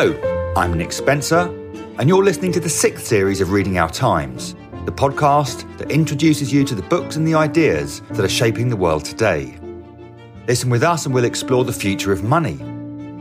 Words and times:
Hello, 0.00 0.52
I'm 0.54 0.74
Nick 0.74 0.92
Spencer, 0.92 1.48
and 1.98 2.08
you're 2.08 2.22
listening 2.22 2.52
to 2.52 2.60
the 2.60 2.68
sixth 2.68 3.04
series 3.04 3.40
of 3.40 3.50
Reading 3.50 3.78
Our 3.78 3.90
Times, 3.90 4.54
the 4.84 4.92
podcast 4.92 5.76
that 5.76 5.90
introduces 5.90 6.52
you 6.52 6.62
to 6.66 6.76
the 6.76 6.82
books 6.82 7.16
and 7.16 7.26
the 7.26 7.34
ideas 7.34 8.00
that 8.10 8.24
are 8.24 8.28
shaping 8.28 8.68
the 8.68 8.76
world 8.76 9.04
today. 9.04 9.58
Listen 10.46 10.70
with 10.70 10.84
us, 10.84 11.04
and 11.04 11.12
we'll 11.12 11.24
explore 11.24 11.64
the 11.64 11.72
future 11.72 12.12
of 12.12 12.22
money, 12.22 12.54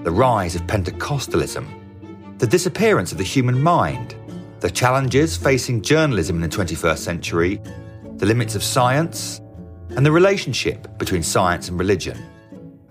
the 0.03 0.11
rise 0.11 0.53
of 0.53 0.67
Pentecostalism, 0.67 2.37
the 2.37 2.45
disappearance 2.45 3.11
of 3.11 3.17
the 3.17 3.23
human 3.23 3.59
mind, 3.59 4.15
the 4.59 4.69
challenges 4.69 5.35
facing 5.35 5.81
journalism 5.81 6.35
in 6.35 6.47
the 6.47 6.55
21st 6.55 6.99
century, 6.99 7.59
the 8.17 8.27
limits 8.27 8.53
of 8.53 8.61
science, 8.61 9.41
and 9.95 10.05
the 10.05 10.11
relationship 10.11 10.95
between 10.99 11.23
science 11.23 11.69
and 11.69 11.79
religion, 11.79 12.23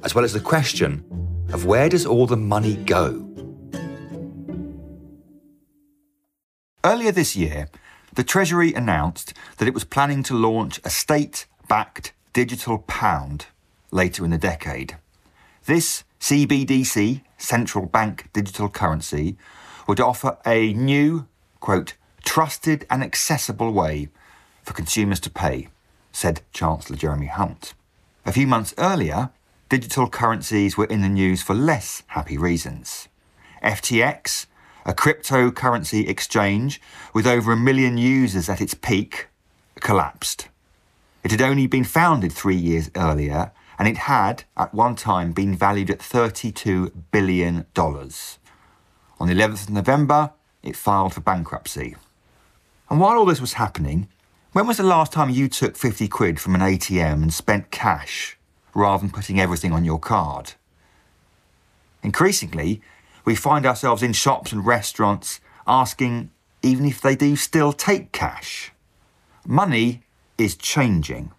as 0.02 0.12
well 0.12 0.24
as 0.24 0.32
the 0.32 0.40
question 0.40 1.04
of 1.52 1.66
where 1.66 1.88
does 1.88 2.04
all 2.04 2.26
the 2.26 2.36
money 2.36 2.74
go? 2.74 3.25
Earlier 6.86 7.10
this 7.10 7.34
year, 7.34 7.68
the 8.14 8.22
Treasury 8.22 8.72
announced 8.72 9.34
that 9.56 9.66
it 9.66 9.74
was 9.74 9.82
planning 9.82 10.22
to 10.22 10.34
launch 10.34 10.78
a 10.84 10.88
state 10.88 11.46
backed 11.66 12.12
digital 12.32 12.78
pound 12.78 13.46
later 13.90 14.24
in 14.24 14.30
the 14.30 14.38
decade. 14.38 14.96
This 15.64 16.04
CBDC, 16.20 17.22
central 17.38 17.86
bank 17.86 18.28
digital 18.32 18.68
currency, 18.68 19.36
would 19.88 19.98
offer 19.98 20.38
a 20.46 20.74
new, 20.74 21.26
quote, 21.58 21.94
trusted 22.24 22.86
and 22.88 23.02
accessible 23.02 23.72
way 23.72 24.08
for 24.62 24.72
consumers 24.72 25.18
to 25.18 25.30
pay, 25.30 25.66
said 26.12 26.42
Chancellor 26.52 26.96
Jeremy 26.96 27.26
Hunt. 27.26 27.74
A 28.24 28.30
few 28.30 28.46
months 28.46 28.74
earlier, 28.78 29.30
digital 29.68 30.08
currencies 30.08 30.76
were 30.76 30.84
in 30.84 31.02
the 31.02 31.08
news 31.08 31.42
for 31.42 31.54
less 31.54 32.04
happy 32.06 32.38
reasons. 32.38 33.08
FTX, 33.60 34.46
a 34.86 34.94
cryptocurrency 34.94 36.08
exchange 36.08 36.80
with 37.12 37.26
over 37.26 37.52
a 37.52 37.56
million 37.56 37.98
users 37.98 38.48
at 38.48 38.60
its 38.60 38.72
peak, 38.72 39.26
collapsed. 39.80 40.48
It 41.24 41.32
had 41.32 41.42
only 41.42 41.66
been 41.66 41.82
founded 41.82 42.32
three 42.32 42.56
years 42.56 42.88
earlier, 42.94 43.50
and 43.80 43.88
it 43.88 43.96
had, 43.98 44.44
at 44.56 44.72
one 44.72 44.94
time, 44.94 45.32
been 45.32 45.56
valued 45.56 45.90
at 45.90 45.98
$32 45.98 46.92
billion. 47.10 47.66
On 47.76 49.28
the 49.28 49.34
11th 49.34 49.64
of 49.64 49.70
November, 49.70 50.30
it 50.62 50.76
filed 50.76 51.14
for 51.14 51.20
bankruptcy. 51.20 51.96
And 52.88 53.00
while 53.00 53.18
all 53.18 53.26
this 53.26 53.40
was 53.40 53.54
happening, 53.54 54.08
when 54.52 54.68
was 54.68 54.76
the 54.76 54.84
last 54.84 55.12
time 55.12 55.30
you 55.30 55.48
took 55.48 55.76
50 55.76 56.06
quid 56.06 56.38
from 56.40 56.54
an 56.54 56.60
ATM 56.60 57.22
and 57.22 57.34
spent 57.34 57.72
cash 57.72 58.38
rather 58.72 59.00
than 59.00 59.10
putting 59.10 59.40
everything 59.40 59.72
on 59.72 59.84
your 59.84 59.98
card? 59.98 60.52
Increasingly, 62.04 62.80
we 63.26 63.34
find 63.34 63.66
ourselves 63.66 64.02
in 64.02 64.14
shops 64.14 64.52
and 64.52 64.64
restaurants 64.64 65.40
asking 65.66 66.30
even 66.62 66.86
if 66.86 67.02
they 67.02 67.16
do 67.16 67.36
still 67.36 67.72
take 67.72 68.12
cash. 68.12 68.72
Money 69.46 70.04
is 70.38 70.54
changing, 70.56 71.32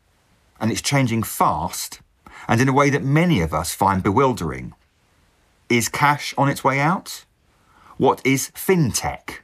and 0.59 0.71
it's 0.71 0.81
changing 0.81 1.23
fast 1.23 2.01
and 2.47 2.61
in 2.61 2.69
a 2.69 2.73
way 2.73 2.89
that 2.89 3.03
many 3.03 3.41
of 3.41 3.53
us 3.53 3.73
find 3.73 4.03
bewildering. 4.03 4.73
Is 5.69 5.89
cash 5.89 6.33
on 6.37 6.49
its 6.49 6.63
way 6.63 6.79
out? 6.79 7.25
What 7.97 8.25
is 8.25 8.51
fintech? 8.51 9.39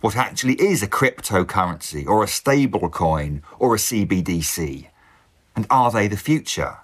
What 0.00 0.16
actually 0.16 0.54
is 0.54 0.82
a 0.82 0.86
cryptocurrency 0.86 2.06
or 2.06 2.22
a 2.22 2.28
stable 2.28 2.88
coin 2.90 3.42
or 3.58 3.74
a 3.74 3.78
CBDC? 3.78 4.88
And 5.56 5.66
are 5.70 5.90
they 5.90 6.08
the 6.08 6.16
future? 6.16 6.78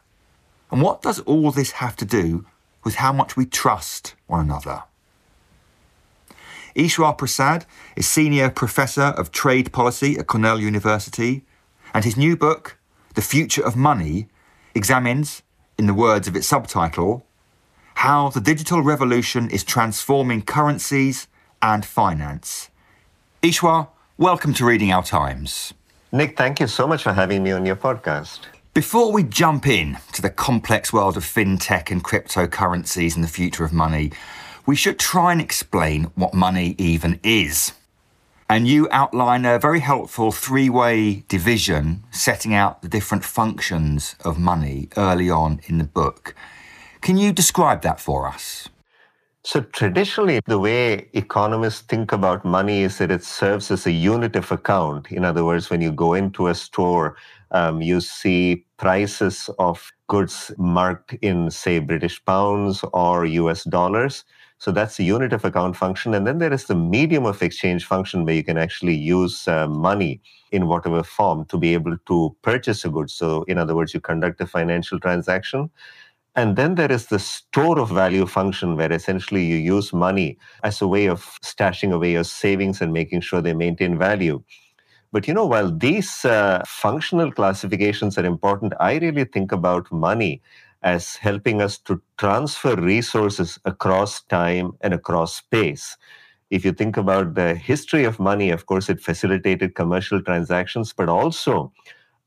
And 0.71 0.81
what 0.81 1.03
does 1.03 1.21
all 1.21 1.51
this 1.51 1.73
have 1.73 1.97
to 1.97 2.05
do 2.05 2.47
with 2.85 2.97
how 2.97 3.13
much 3.13 3.37
we 3.37 3.47
trust 3.47 4.15
one 4.27 4.41
another. 4.41 4.85
Eswar 6.77 7.17
Prasad 7.17 7.67
is 7.97 8.07
Senior 8.07 8.49
Professor 8.51 9.03
of 9.03 9.33
Trade 9.33 9.73
Policy 9.73 10.17
at 10.19 10.27
Cornell 10.27 10.61
University, 10.61 11.45
and 11.93 12.05
his 12.05 12.17
new 12.17 12.37
book, 12.37 12.79
The 13.15 13.23
Future 13.23 13.65
of 13.65 13.77
Money, 13.77 14.29
examines, 14.75 15.43
in 15.77 15.87
the 15.87 15.95
words 15.95 16.29
of 16.29 16.37
its 16.37 16.47
subtitle, 16.47 17.27
how 17.95 18.29
the 18.31 18.41
digital 18.41 18.83
revolution 18.83 19.51
is 19.51 19.65
transforming 19.65 20.43
currencies 20.43 21.27
and 21.61 21.85
finance. 21.85 22.71
Eswar, 23.43 23.89
welcome 24.17 24.55
to 24.55 24.65
Reading 24.65 24.93
Our 24.93 25.03
Times. 25.03 25.75
Nick, 26.13 26.37
thank 26.37 26.61
you 26.61 26.67
so 26.67 26.87
much 26.87 27.03
for 27.03 27.13
having 27.13 27.43
me 27.43 27.51
on 27.51 27.67
your 27.67 27.77
podcast. 27.77 28.41
Before 28.73 29.11
we 29.11 29.25
jump 29.25 29.67
in 29.67 29.99
to 30.13 30.23
the 30.23 30.31
complex 30.31 30.93
world 30.93 31.17
of 31.17 31.25
fintech 31.25 31.91
and 31.91 32.05
cryptocurrencies 32.05 33.17
and 33.17 33.25
the 33.25 33.29
future 33.29 33.65
of 33.65 33.73
money, 33.73 34.13
we 34.65 34.77
should 34.77 34.97
try 34.97 35.33
and 35.33 35.41
explain 35.41 36.05
what 36.15 36.35
money 36.35 36.77
even 36.79 37.19
is. 37.25 37.73
And 38.49 38.69
you 38.69 38.87
outline 38.93 39.45
a 39.45 39.59
very 39.59 39.81
helpful 39.81 40.31
three 40.31 40.71
way 40.71 41.25
division 41.27 42.05
setting 42.13 42.55
out 42.55 42.81
the 42.81 42.89
different 42.89 43.25
functions 43.25 44.15
of 44.25 44.39
money 44.39 44.89
early 44.97 45.29
on 45.29 45.61
in 45.67 45.79
the 45.79 45.85
book. 45.85 46.37
Can 47.01 47.17
you 47.17 47.33
describe 47.33 47.83
that 47.83 47.99
for 47.99 48.29
us? 48.29 48.69
So, 49.43 49.63
traditionally, 49.63 50.41
the 50.47 50.59
way 50.61 51.09
economists 51.15 51.81
think 51.81 52.13
about 52.13 52.45
money 52.45 52.83
is 52.83 52.99
that 52.99 53.11
it 53.11 53.25
serves 53.25 53.71
as 53.71 53.87
a 53.87 53.91
unit 53.91 54.37
of 54.37 54.53
account. 54.53 55.11
In 55.11 55.25
other 55.25 55.45
words, 55.45 55.71
when 55.71 55.81
you 55.81 55.91
go 55.91 56.13
into 56.13 56.49
a 56.49 56.55
store, 56.55 57.17
um, 57.53 57.83
you 57.83 58.01
see 58.01 58.65
prices 58.77 59.51
of 59.59 59.91
goods 60.09 60.53
marked 60.59 61.15
in, 61.23 61.51
say, 61.51 61.79
British 61.79 62.25
pounds 62.25 62.85
or 62.93 63.25
US 63.25 63.65
dollars. 63.65 64.25
So 64.59 64.71
that's 64.71 64.99
the 64.99 65.05
unit 65.05 65.33
of 65.33 65.45
account 65.45 65.77
function. 65.77 66.13
And 66.13 66.27
then 66.27 66.39
there 66.39 66.53
is 66.53 66.67
the 66.67 66.75
medium 66.75 67.25
of 67.25 67.43
exchange 67.43 67.87
function 67.87 68.25
where 68.27 68.35
you 68.35 68.45
can 68.45 68.59
actually 68.59 68.95
use 68.95 69.49
uh, 69.49 69.67
money 69.67 70.21
in 70.53 70.69
whatever 70.69 71.03
form 71.03 71.47
to 71.47 71.57
be 71.57 71.73
able 71.73 71.97
to 71.97 72.37
purchase 72.43 72.85
a 72.85 72.91
good. 72.91 73.11
So, 73.11 73.45
in 73.45 73.57
other 73.57 73.75
words, 73.75 73.95
you 73.95 74.01
conduct 74.01 74.41
a 74.41 74.47
financial 74.47 75.01
transaction. 75.01 75.71
And 76.37 76.57
then 76.57 76.77
there 76.77 76.93
is 76.93 77.07
the 77.07 77.19
store 77.19 77.79
of 77.81 77.91
value 77.91 78.27
function 78.27 78.77
where 78.77 78.93
essentially 78.93 79.45
you 79.45 79.57
use 79.57 79.93
money 79.93 80.39
as 80.63 80.81
a 80.81 80.87
way 80.87 81.07
of 81.07 81.39
stashing 81.43 81.93
away 81.93 82.13
your 82.13 82.25
savings 82.25 82.81
and 82.81 82.93
making 82.93 83.23
sure 83.23 83.41
they 83.41 83.55
maintain 83.55 83.99
value. 83.99 84.43
But 85.13 85.27
you 85.27 85.35
know, 85.35 85.47
while 85.47 85.71
these 85.77 86.25
uh, 86.25 86.63
functional 86.67 87.33
classifications 87.33 88.17
are 88.17 88.25
important, 88.25 88.75
I 88.79 88.99
really 88.99 89.25
think 89.25 89.53
about 89.53 89.91
money 89.91 90.41
as 90.83 91.17
helping 91.17 91.61
us 91.61 91.79
to 91.79 92.01
transfer 92.17 92.77
resources 92.77 93.59
across 93.65 94.23
time 94.23 94.73
and 94.81 94.95
across 94.95 95.37
space. 95.37 95.97
If 96.51 96.65
you 96.65 96.73
think 96.73 96.97
about 96.97 97.35
the 97.35 97.55
history 97.55 98.05
of 98.05 98.19
money, 98.21 98.51
of 98.51 98.67
course, 98.67 98.89
it 98.89 99.01
facilitated 99.01 99.75
commercial 99.75 100.23
transactions, 100.23 100.93
but 100.93 101.09
also 101.09 101.73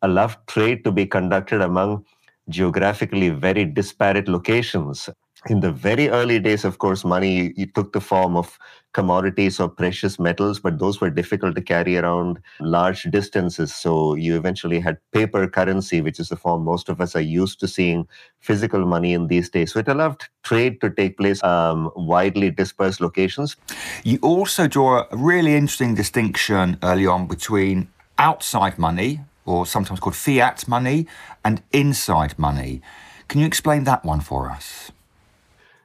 allowed 0.01 0.35
trade 0.47 0.83
to 0.83 0.91
be 0.91 1.05
conducted 1.05 1.61
among 1.61 2.05
geographically 2.49 3.29
very 3.29 3.65
disparate 3.65 4.27
locations 4.27 5.09
in 5.49 5.59
the 5.59 5.71
very 5.71 6.09
early 6.09 6.39
days, 6.39 6.63
of 6.63 6.77
course, 6.77 7.03
money 7.03 7.53
took 7.75 7.91
the 7.91 7.99
form 7.99 8.37
of 8.37 8.57
commodities 8.93 9.59
or 9.59 9.67
precious 9.67 10.19
metals, 10.19 10.59
but 10.59 10.79
those 10.79 11.01
were 11.01 11.09
difficult 11.09 11.55
to 11.55 11.61
carry 11.61 11.97
around 11.97 12.39
large 12.61 13.03
distances. 13.03 13.73
So 13.73 14.13
you 14.13 14.37
eventually 14.37 14.79
had 14.79 14.97
paper 15.11 15.47
currency, 15.47 15.99
which 15.99 16.19
is 16.19 16.29
the 16.29 16.37
form 16.37 16.63
most 16.63 16.89
of 16.89 17.01
us 17.01 17.15
are 17.15 17.21
used 17.21 17.59
to 17.59 17.67
seeing 17.67 18.07
physical 18.39 18.85
money 18.85 19.13
in 19.13 19.27
these 19.27 19.49
days. 19.49 19.73
So 19.73 19.79
it 19.79 19.87
allowed 19.87 20.23
trade 20.43 20.79
to 20.81 20.89
take 20.89 21.17
place 21.17 21.43
um, 21.43 21.91
widely 21.95 22.51
dispersed 22.51 23.01
locations. 23.01 23.57
You 24.03 24.19
also 24.21 24.67
draw 24.67 25.05
a 25.11 25.17
really 25.17 25.55
interesting 25.55 25.95
distinction 25.95 26.77
early 26.83 27.07
on 27.07 27.27
between 27.27 27.89
outside 28.17 28.77
money, 28.77 29.21
or 29.45 29.65
sometimes 29.65 29.99
called 29.99 30.15
fiat 30.15 30.67
money, 30.67 31.07
and 31.43 31.61
inside 31.73 32.37
money. 32.37 32.81
Can 33.27 33.41
you 33.41 33.47
explain 33.47 33.83
that 33.85 34.05
one 34.05 34.21
for 34.21 34.49
us? 34.49 34.91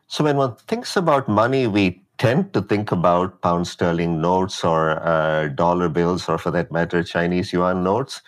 So 0.08 0.25
when 0.25 0.37
one 0.37 0.56
thinks 0.56 0.96
about 0.96 1.28
money, 1.28 1.66
we 1.66 2.02
tend 2.19 2.52
to 2.55 2.62
think 2.62 2.90
about 2.90 3.40
pound 3.43 3.66
sterling 3.66 4.20
notes 4.20 4.64
or 4.64 5.00
uh, 5.06 5.49
dollar 5.49 5.88
bills, 5.88 6.28
or 6.28 6.38
for 6.38 6.50
that 6.50 6.72
matter, 6.72 7.02
Chinese 7.02 7.52
yuan 7.52 7.84
notes. 7.84 8.22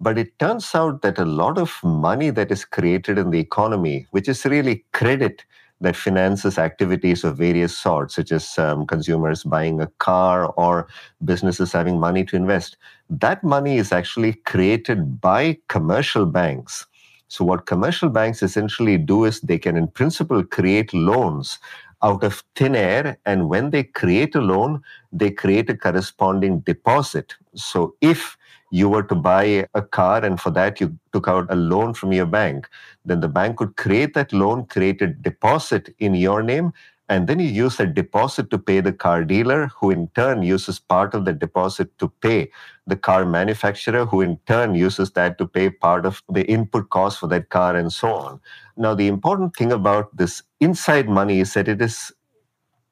But 0.00 0.18
it 0.18 0.38
turns 0.38 0.74
out 0.74 1.02
that 1.02 1.18
a 1.18 1.24
lot 1.24 1.58
of 1.58 1.72
money 1.82 2.30
that 2.30 2.50
is 2.50 2.64
created 2.64 3.18
in 3.18 3.30
the 3.30 3.38
economy, 3.40 4.06
which 4.10 4.28
is 4.28 4.44
really 4.44 4.84
credit 4.92 5.44
that 5.80 5.96
finances 5.96 6.58
activities 6.58 7.24
of 7.24 7.36
various 7.36 7.76
sorts, 7.76 8.14
such 8.14 8.32
as 8.32 8.58
um, 8.58 8.86
consumers 8.86 9.44
buying 9.44 9.80
a 9.80 9.88
car 9.98 10.46
or 10.52 10.88
businesses 11.24 11.72
having 11.72 12.00
money 12.00 12.24
to 12.24 12.36
invest, 12.36 12.76
that 13.10 13.44
money 13.44 13.76
is 13.76 13.92
actually 13.92 14.34
created 14.34 15.20
by 15.20 15.58
commercial 15.68 16.26
banks 16.26 16.86
so, 17.34 17.44
what 17.44 17.66
commercial 17.66 18.10
banks 18.10 18.44
essentially 18.44 18.96
do 18.96 19.24
is 19.24 19.40
they 19.40 19.58
can, 19.58 19.76
in 19.76 19.88
principle, 19.88 20.44
create 20.44 20.94
loans 20.94 21.58
out 22.00 22.22
of 22.22 22.44
thin 22.54 22.76
air. 22.76 23.18
And 23.26 23.48
when 23.48 23.70
they 23.70 23.82
create 23.82 24.36
a 24.36 24.40
loan, 24.40 24.82
they 25.10 25.32
create 25.32 25.68
a 25.68 25.76
corresponding 25.76 26.60
deposit. 26.60 27.34
So, 27.56 27.96
if 28.00 28.36
you 28.70 28.88
were 28.88 29.02
to 29.02 29.16
buy 29.16 29.66
a 29.74 29.82
car 29.82 30.24
and 30.24 30.40
for 30.40 30.50
that 30.50 30.80
you 30.80 30.96
took 31.12 31.26
out 31.26 31.50
a 31.50 31.56
loan 31.56 31.94
from 31.94 32.12
your 32.12 32.26
bank, 32.26 32.68
then 33.04 33.18
the 33.18 33.28
bank 33.28 33.56
could 33.56 33.74
create 33.76 34.14
that 34.14 34.32
loan, 34.32 34.66
create 34.66 35.02
a 35.02 35.08
deposit 35.08 35.92
in 35.98 36.14
your 36.14 36.40
name, 36.40 36.72
and 37.08 37.26
then 37.26 37.38
you 37.38 37.48
use 37.48 37.78
a 37.80 37.86
deposit 37.86 38.50
to 38.50 38.58
pay 38.58 38.80
the 38.80 38.92
car 38.92 39.24
dealer, 39.24 39.68
who 39.78 39.90
in 39.90 40.08
turn 40.08 40.42
uses 40.42 40.78
part 40.78 41.14
of 41.14 41.24
the 41.24 41.32
deposit 41.32 41.96
to 41.98 42.08
pay 42.20 42.50
the 42.86 42.96
car 42.96 43.24
manufacturer, 43.26 44.06
who 44.06 44.20
in 44.20 44.38
turn 44.46 44.74
uses 44.74 45.10
that 45.12 45.36
to 45.38 45.46
pay 45.46 45.70
part 45.70 46.06
of 46.06 46.22
the 46.30 46.44
input 46.46 46.88
cost 46.90 47.20
for 47.20 47.26
that 47.26 47.50
car, 47.50 47.76
and 47.76 47.92
so 47.92 48.14
on. 48.14 48.40
Now, 48.76 48.94
the 48.94 49.06
important 49.06 49.54
thing 49.56 49.72
about 49.72 50.16
this 50.16 50.42
inside 50.60 51.08
money 51.08 51.40
is 51.40 51.54
that 51.54 51.68
it 51.68 51.82
is 51.82 52.12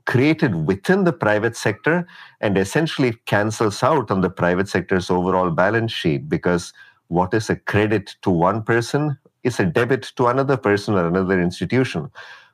created 0.06 0.66
within 0.66 1.04
the 1.04 1.12
private 1.12 1.56
sector 1.56 2.06
and 2.40 2.58
essentially 2.58 3.14
cancels 3.26 3.82
out 3.82 4.10
on 4.10 4.20
the 4.20 4.30
private 4.30 4.68
sector's 4.68 5.10
overall 5.10 5.50
balance 5.50 5.92
sheet 5.92 6.28
because 6.28 6.72
what 7.08 7.32
is 7.34 7.48
a 7.48 7.56
credit 7.56 8.16
to 8.22 8.30
one 8.30 8.62
person 8.62 9.16
is 9.44 9.60
a 9.60 9.66
debit 9.66 10.12
to 10.16 10.26
another 10.26 10.56
person 10.56 10.94
or 10.94 11.06
another 11.06 11.40
institution. 11.40 12.10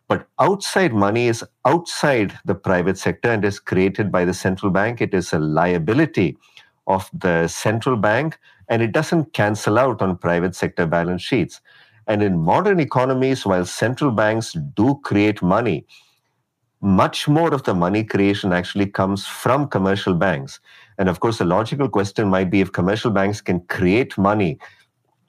But 0.09 0.27
outside 0.41 0.95
money 0.95 1.29
is 1.29 1.45
outside 1.67 2.39
the 2.47 2.55
private 2.55 2.99
sector 2.99 3.31
and 3.31 3.45
is 3.45 3.61
created 3.61 4.11
by 4.11 4.25
the 4.25 4.35
central 4.35 4.73
bank. 4.73 5.01
It 5.03 5.13
is 5.13 5.33
a 5.33 5.39
liability 5.39 6.39
of 6.87 7.11
the 7.13 7.47
central 7.49 7.97
bank 7.97 8.39
and 8.69 8.83
it 8.83 8.93
doesn't 8.93 9.35
cancel 9.35 9.79
out 9.79 10.01
on 10.01 10.17
private 10.17 10.55
sector 10.55 10.87
balance 10.87 11.23
sheets. 11.23 11.61
And 12.07 12.23
in 12.23 12.39
modern 12.39 12.81
economies, 12.81 13.45
while 13.45 13.67
central 13.67 14.11
banks 14.11 14.57
do 14.75 14.99
create 15.05 15.43
money, 15.43 15.85
much 16.81 17.29
more 17.29 17.53
of 17.53 17.65
the 17.65 17.75
money 17.75 18.05
creation 18.05 18.53
actually 18.53 18.87
comes 18.87 19.27
from 19.27 19.69
commercial 19.69 20.15
banks. 20.15 20.61
And 20.97 21.09
of 21.09 21.21
course, 21.21 21.39
the 21.39 21.45
logical 21.45 21.89
question 21.89 22.29
might 22.29 22.51
be 22.51 22.61
if 22.61 22.73
commercial 22.73 23.11
banks 23.11 23.41
can 23.41 23.61
create 23.67 24.17
money 24.17 24.59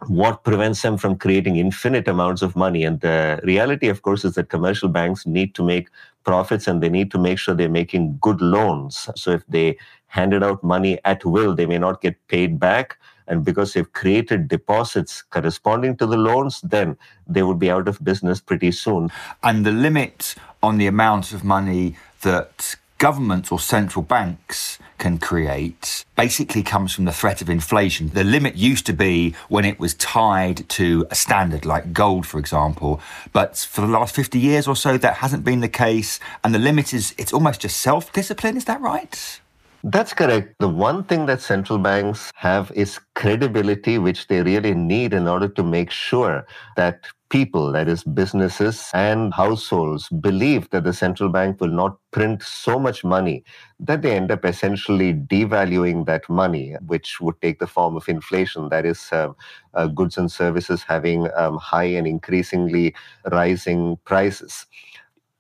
what 0.08 0.44
prevents 0.44 0.82
them 0.82 0.98
from 0.98 1.18
creating 1.18 1.58
infinite 1.58 2.08
amounts 2.08 2.42
of 2.42 2.56
money? 2.56 2.84
And 2.84 3.00
the 3.02 3.40
reality, 3.44 3.90
of 3.90 4.02
course, 4.02 4.24
is 4.24 4.36
that 4.36 4.50
commercial 4.50 4.90
banks 4.90 5.26
need 5.26 5.54
to 5.56 5.64
make 5.64 5.90
profits 6.24 6.68
and 6.68 6.82
they 6.82 6.90
need 6.90 7.12
to 7.12 7.18
make 7.18 7.40
sure 7.40 7.54
they're 7.54 7.70
making 7.70 8.18
good 8.22 8.42
loans. 8.42 9.10
So 9.16 9.32
if 9.32 9.46
they 9.48 9.78
handed 10.08 10.44
out 10.44 10.64
money 10.64 11.00
at 11.06 11.26
will, 11.26 11.56
they 11.56 11.66
may 11.66 11.78
not 11.78 12.02
get 12.02 12.16
paid 12.28 12.60
back. 12.60 12.98
And 13.28 13.46
because 13.46 13.74
they've 13.74 13.92
created 13.94 14.48
deposits 14.48 15.22
corresponding 15.22 15.98
to 15.98 16.06
the 16.08 16.18
loans, 16.18 16.62
then 16.62 16.98
they 17.28 17.44
would 17.44 17.60
be 17.60 17.70
out 17.70 17.88
of 17.88 18.04
business 18.04 18.42
pretty 18.42 18.72
soon. 18.72 19.12
And 19.44 19.66
the 19.66 19.72
limit 19.72 20.34
on 20.64 20.78
the 20.78 20.88
amount 20.88 21.32
of 21.32 21.44
money 21.44 21.96
that 22.22 22.76
governments 23.00 23.52
or 23.52 23.60
central 23.60 24.04
banks 24.04 24.78
can 25.00 25.18
create 25.18 26.06
basically 26.16 26.62
comes 26.62 26.94
from 26.94 27.06
the 27.06 27.14
threat 27.14 27.42
of 27.42 27.50
inflation. 27.50 28.10
The 28.10 28.24
limit 28.24 28.56
used 28.56 28.86
to 28.86 28.94
be 28.94 29.34
when 29.48 29.66
it 29.66 29.80
was 29.80 29.94
tied 29.96 30.68
to 30.70 31.08
a 31.10 31.16
standard 31.16 31.66
like 31.66 31.94
gold, 31.94 32.28
for 32.28 32.38
example. 32.38 33.02
But 33.34 33.58
for 33.58 33.82
the 33.82 33.88
last 33.88 34.14
50 34.14 34.38
years 34.38 34.68
or 34.68 34.76
so, 34.76 34.98
that 34.98 35.16
hasn't 35.16 35.44
been 35.44 35.62
the 35.62 35.70
case. 35.70 36.20
And 36.44 36.54
the 36.54 36.60
limit 36.60 36.94
is, 36.94 37.16
it's 37.18 37.34
almost 37.34 37.62
just 37.62 37.78
self 37.78 38.12
discipline. 38.14 38.58
Is 38.58 38.66
that 38.66 38.82
right? 38.82 39.40
That's 39.84 40.14
correct. 40.14 40.56
The 40.60 40.68
one 40.68 41.04
thing 41.06 41.26
that 41.28 41.42
central 41.42 41.78
banks 41.80 42.32
have 42.36 42.72
is 42.76 43.00
credibility, 43.16 43.98
which 43.98 44.28
they 44.28 44.42
really 44.42 44.74
need 44.74 45.14
in 45.14 45.28
order 45.28 45.48
to 45.48 45.64
make 45.64 45.90
sure 45.90 46.46
that 46.76 47.06
people, 47.30 47.72
that 47.72 47.88
is, 47.88 48.04
businesses 48.04 48.90
and 48.94 49.34
households, 49.34 50.10
believe 50.10 50.70
that 50.72 50.84
the 50.84 50.92
central 50.94 51.30
bank 51.30 51.62
will 51.62 51.70
not 51.72 51.98
print 52.12 52.42
so 52.44 52.78
much 52.80 53.04
money 53.06 53.44
that 53.80 54.02
they 54.02 54.16
end 54.18 54.32
up 54.32 54.44
essentially 54.44 55.14
devaluing 55.14 56.06
that 56.08 56.28
money, 56.28 56.76
which 56.88 57.22
would 57.22 57.40
take 57.42 57.60
the 57.60 57.68
form 57.68 57.96
of 57.96 58.10
inflation. 58.10 58.68
That 58.70 58.86
is, 58.86 59.08
uh, 59.14 59.30
uh, 59.76 59.88
goods 59.88 60.18
and 60.18 60.30
services 60.30 60.84
having 60.84 61.30
um, 61.38 61.58
high 61.58 61.86
and 61.86 62.08
increasingly 62.08 62.96
rising 63.32 63.98
prices 64.04 64.66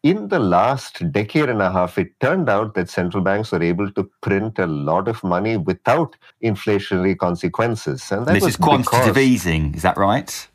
in 0.04 0.30
the 0.30 0.40
last 0.40 1.12
decade 1.12 1.50
and 1.50 1.62
a 1.62 1.72
half, 1.72 1.98
it 1.98 2.18
turned 2.20 2.50
out 2.50 2.74
that 2.76 2.90
central 2.90 3.22
banks 3.24 3.52
were 3.52 3.62
able 3.62 3.92
to 3.92 4.10
print 4.22 4.58
a 4.58 4.68
lot 4.68 5.08
of 5.08 5.24
money 5.24 5.58
without 5.58 6.16
inflationary 6.44 7.18
consequences. 7.18 8.10
And 8.12 8.26
that 8.26 8.34
this 8.34 8.46
is 8.46 8.56
quantitative 8.56 9.16
because, 9.16 9.28
easing, 9.28 9.76
is 9.76 9.82
that 9.82 9.98
right? 9.98 10.48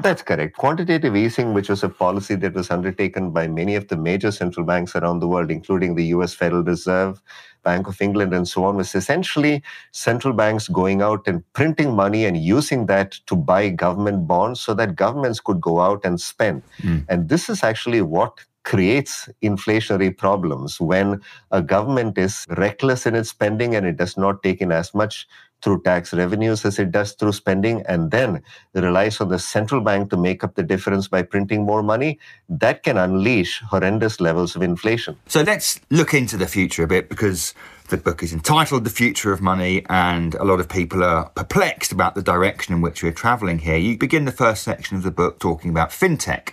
That's 0.00 0.22
correct. 0.22 0.56
Quantitative 0.56 1.16
easing, 1.16 1.54
which 1.54 1.68
was 1.68 1.82
a 1.82 1.88
policy 1.88 2.36
that 2.36 2.54
was 2.54 2.70
undertaken 2.70 3.30
by 3.30 3.48
many 3.48 3.74
of 3.74 3.88
the 3.88 3.96
major 3.96 4.30
central 4.30 4.64
banks 4.64 4.94
around 4.94 5.18
the 5.18 5.26
world, 5.26 5.50
including 5.50 5.96
the 5.96 6.06
US 6.06 6.34
Federal 6.34 6.62
Reserve, 6.62 7.20
Bank 7.64 7.88
of 7.88 8.00
England, 8.00 8.32
and 8.32 8.46
so 8.46 8.64
on, 8.64 8.76
was 8.76 8.94
essentially 8.94 9.62
central 9.90 10.34
banks 10.34 10.68
going 10.68 11.02
out 11.02 11.26
and 11.26 11.42
printing 11.52 11.94
money 11.96 12.24
and 12.24 12.36
using 12.36 12.86
that 12.86 13.12
to 13.26 13.34
buy 13.34 13.70
government 13.70 14.28
bonds 14.28 14.60
so 14.60 14.72
that 14.74 14.94
governments 14.94 15.40
could 15.40 15.60
go 15.60 15.80
out 15.80 16.04
and 16.04 16.20
spend. 16.20 16.62
Mm. 16.80 17.04
And 17.08 17.28
this 17.28 17.48
is 17.48 17.64
actually 17.64 18.02
what 18.02 18.38
creates 18.68 19.30
inflationary 19.42 20.14
problems 20.14 20.78
when 20.78 21.18
a 21.52 21.62
government 21.62 22.18
is 22.18 22.44
reckless 22.58 23.06
in 23.06 23.14
its 23.14 23.30
spending 23.30 23.74
and 23.74 23.86
it 23.86 23.96
does 23.96 24.18
not 24.18 24.42
take 24.42 24.60
in 24.60 24.70
as 24.70 24.92
much 24.92 25.26
through 25.62 25.80
tax 25.82 26.12
revenues 26.12 26.66
as 26.66 26.78
it 26.78 26.92
does 26.92 27.12
through 27.14 27.32
spending 27.32 27.82
and 27.88 28.10
then 28.10 28.42
relies 28.74 29.22
on 29.22 29.30
the 29.30 29.38
central 29.38 29.80
bank 29.80 30.10
to 30.10 30.18
make 30.18 30.44
up 30.44 30.54
the 30.54 30.62
difference 30.62 31.08
by 31.08 31.22
printing 31.22 31.64
more 31.64 31.82
money, 31.82 32.18
that 32.50 32.82
can 32.82 32.98
unleash 32.98 33.62
horrendous 33.62 34.20
levels 34.20 34.54
of 34.54 34.60
inflation. 34.60 35.16
So 35.28 35.40
let's 35.40 35.80
look 35.88 36.12
into 36.12 36.36
the 36.36 36.46
future 36.46 36.82
a 36.82 36.86
bit 36.86 37.08
because 37.08 37.54
the 37.88 37.96
book 37.96 38.22
is 38.22 38.34
entitled 38.34 38.84
The 38.84 38.90
Future 38.90 39.32
of 39.32 39.40
Money, 39.40 39.86
and 39.88 40.34
a 40.34 40.44
lot 40.44 40.60
of 40.60 40.68
people 40.68 41.02
are 41.02 41.30
perplexed 41.30 41.90
about 41.90 42.14
the 42.14 42.22
direction 42.22 42.74
in 42.74 42.82
which 42.82 43.02
we're 43.02 43.12
travelling 43.12 43.60
here. 43.60 43.78
You 43.78 43.96
begin 43.96 44.26
the 44.26 44.30
first 44.30 44.62
section 44.62 44.98
of 44.98 45.04
the 45.04 45.10
book 45.10 45.40
talking 45.40 45.70
about 45.70 45.88
fintech. 45.88 46.50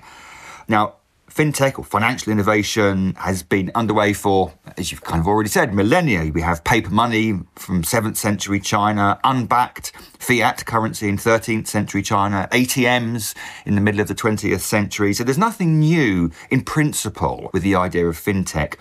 Now, 0.69 0.95
fintech 1.35 1.77
or 1.77 1.83
financial 1.83 2.31
innovation 2.31 3.13
has 3.15 3.43
been 3.43 3.69
underway 3.75 4.13
for, 4.13 4.53
as 4.77 4.89
you've 4.89 5.03
kind 5.03 5.19
of 5.19 5.27
already 5.27 5.49
said, 5.49 5.73
millennia. 5.73 6.31
We 6.33 6.41
have 6.41 6.63
paper 6.63 6.89
money 6.89 7.33
from 7.55 7.83
7th 7.83 8.15
century 8.15 8.61
China, 8.61 9.19
unbacked 9.25 9.91
fiat 10.17 10.65
currency 10.65 11.09
in 11.09 11.17
13th 11.17 11.67
century 11.67 12.01
China, 12.01 12.47
ATMs 12.53 13.35
in 13.65 13.75
the 13.75 13.81
middle 13.81 13.99
of 13.99 14.07
the 14.07 14.15
20th 14.15 14.61
century. 14.61 15.13
So 15.13 15.25
there's 15.25 15.37
nothing 15.37 15.77
new 15.79 16.31
in 16.49 16.63
principle 16.63 17.49
with 17.51 17.63
the 17.63 17.75
idea 17.75 18.07
of 18.07 18.17
fintech. 18.17 18.75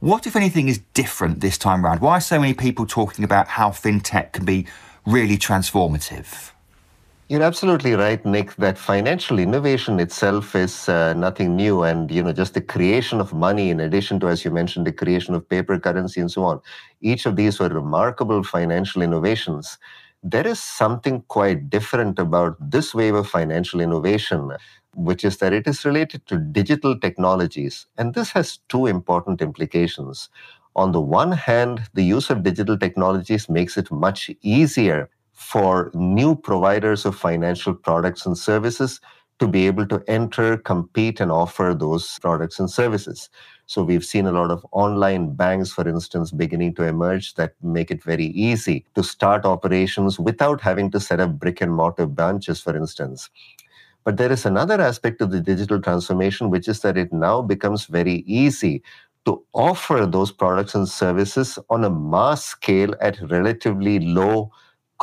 What, 0.00 0.26
if 0.26 0.36
anything, 0.36 0.68
is 0.68 0.80
different 0.92 1.40
this 1.40 1.56
time 1.56 1.86
around? 1.86 2.00
Why 2.00 2.18
are 2.18 2.20
so 2.20 2.38
many 2.38 2.52
people 2.52 2.84
talking 2.84 3.24
about 3.24 3.48
how 3.48 3.70
fintech 3.70 4.32
can 4.32 4.44
be 4.44 4.66
really 5.06 5.38
transformative? 5.38 6.50
You're 7.28 7.42
absolutely 7.42 7.94
right, 7.94 8.22
Nick, 8.26 8.54
that 8.56 8.76
financial 8.76 9.38
innovation 9.38 9.98
itself 9.98 10.54
is 10.54 10.88
uh, 10.90 11.14
nothing 11.14 11.56
new. 11.56 11.82
And, 11.82 12.10
you 12.10 12.22
know, 12.22 12.32
just 12.34 12.52
the 12.52 12.60
creation 12.60 13.18
of 13.18 13.32
money, 13.32 13.70
in 13.70 13.80
addition 13.80 14.20
to, 14.20 14.28
as 14.28 14.44
you 14.44 14.50
mentioned, 14.50 14.86
the 14.86 14.92
creation 14.92 15.34
of 15.34 15.48
paper 15.48 15.78
currency 15.78 16.20
and 16.20 16.30
so 16.30 16.44
on, 16.44 16.60
each 17.00 17.24
of 17.24 17.36
these 17.36 17.58
were 17.58 17.70
remarkable 17.70 18.42
financial 18.42 19.00
innovations. 19.00 19.78
There 20.22 20.46
is 20.46 20.60
something 20.60 21.22
quite 21.28 21.70
different 21.70 22.18
about 22.18 22.56
this 22.60 22.94
wave 22.94 23.14
of 23.14 23.26
financial 23.26 23.80
innovation, 23.80 24.50
which 24.94 25.24
is 25.24 25.38
that 25.38 25.54
it 25.54 25.66
is 25.66 25.84
related 25.86 26.26
to 26.26 26.36
digital 26.38 26.98
technologies. 26.98 27.86
And 27.96 28.12
this 28.12 28.30
has 28.32 28.58
two 28.68 28.86
important 28.86 29.40
implications. 29.40 30.28
On 30.76 30.92
the 30.92 31.00
one 31.00 31.32
hand, 31.32 31.84
the 31.94 32.04
use 32.04 32.28
of 32.28 32.42
digital 32.42 32.76
technologies 32.76 33.48
makes 33.48 33.78
it 33.78 33.90
much 33.90 34.30
easier 34.42 35.08
for 35.34 35.90
new 35.94 36.34
providers 36.34 37.04
of 37.04 37.16
financial 37.16 37.74
products 37.74 38.24
and 38.24 38.38
services 38.38 39.00
to 39.40 39.48
be 39.48 39.66
able 39.66 39.86
to 39.86 40.02
enter, 40.06 40.56
compete, 40.56 41.20
and 41.20 41.30
offer 41.30 41.74
those 41.78 42.18
products 42.20 42.58
and 42.60 42.70
services. 42.70 43.28
So 43.66 43.82
we've 43.82 44.04
seen 44.04 44.26
a 44.26 44.32
lot 44.32 44.50
of 44.50 44.64
online 44.72 45.34
banks, 45.34 45.72
for 45.72 45.88
instance, 45.88 46.30
beginning 46.30 46.74
to 46.76 46.84
emerge 46.84 47.34
that 47.34 47.54
make 47.62 47.90
it 47.90 48.02
very 48.02 48.26
easy 48.26 48.84
to 48.94 49.02
start 49.02 49.44
operations 49.44 50.20
without 50.20 50.60
having 50.60 50.90
to 50.92 51.00
set 51.00 51.18
up 51.18 51.38
brick 51.38 51.60
and 51.60 51.74
mortar 51.74 52.06
branches, 52.06 52.60
for 52.60 52.76
instance. 52.76 53.28
But 54.04 54.18
there 54.18 54.30
is 54.30 54.44
another 54.44 54.80
aspect 54.80 55.20
of 55.20 55.30
the 55.30 55.40
digital 55.40 55.80
transformation, 55.80 56.50
which 56.50 56.68
is 56.68 56.80
that 56.80 56.98
it 56.98 57.12
now 57.12 57.40
becomes 57.42 57.86
very 57.86 58.22
easy 58.26 58.82
to 59.24 59.42
offer 59.54 60.04
those 60.06 60.30
products 60.30 60.74
and 60.74 60.86
services 60.86 61.58
on 61.70 61.84
a 61.84 61.90
mass 61.90 62.44
scale 62.44 62.94
at 63.00 63.18
relatively 63.30 63.98
low 63.98 64.52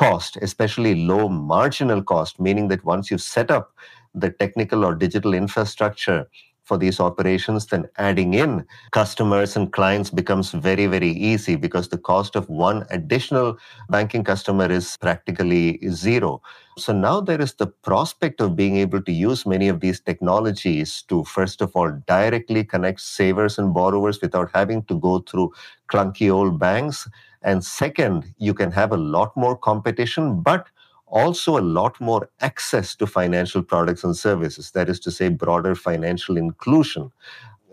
cost, 0.01 0.37
especially 0.41 0.95
low 0.95 1.29
marginal 1.29 2.01
cost, 2.01 2.39
meaning 2.39 2.67
that 2.69 2.83
once 2.83 3.11
you've 3.11 3.21
set 3.21 3.51
up 3.51 3.71
the 4.15 4.31
technical 4.31 4.83
or 4.83 4.95
digital 4.95 5.33
infrastructure 5.33 6.27
for 6.63 6.77
these 6.77 6.99
operations, 6.99 7.67
then 7.67 7.85
adding 7.97 8.33
in 8.33 8.65
customers 8.91 9.55
and 9.55 9.73
clients 9.73 10.09
becomes 10.09 10.51
very, 10.51 10.87
very 10.87 11.11
easy 11.11 11.55
because 11.55 11.89
the 11.89 11.97
cost 11.97 12.35
of 12.35 12.49
one 12.49 12.85
additional 12.89 13.57
banking 13.89 14.23
customer 14.23 14.71
is 14.71 14.97
practically 14.97 15.79
zero. 15.89 16.41
So 16.77 16.93
now 16.93 17.21
there 17.21 17.41
is 17.41 17.53
the 17.55 17.67
prospect 17.67 18.41
of 18.41 18.55
being 18.55 18.77
able 18.77 19.01
to 19.03 19.11
use 19.11 19.45
many 19.45 19.67
of 19.67 19.81
these 19.81 19.99
technologies 19.99 21.03
to, 21.09 21.23
first 21.25 21.61
of 21.61 21.75
all, 21.75 21.91
directly 22.07 22.63
connect 22.63 23.01
savers 23.01 23.59
and 23.59 23.73
borrowers 23.73 24.21
without 24.21 24.49
having 24.53 24.83
to 24.83 24.97
go 24.99 25.19
through 25.19 25.51
clunky 25.91 26.33
old 26.33 26.57
banks 26.57 27.07
and 27.43 27.63
second, 27.63 28.33
you 28.37 28.53
can 28.53 28.71
have 28.71 28.91
a 28.91 28.97
lot 28.97 29.35
more 29.35 29.57
competition, 29.57 30.41
but 30.41 30.67
also 31.07 31.57
a 31.57 31.61
lot 31.61 31.99
more 31.99 32.29
access 32.41 32.95
to 32.95 33.07
financial 33.07 33.61
products 33.63 34.03
and 34.03 34.15
services. 34.15 34.71
That 34.71 34.89
is 34.89 34.99
to 35.01 35.11
say, 35.11 35.29
broader 35.29 35.75
financial 35.75 36.37
inclusion. 36.37 37.11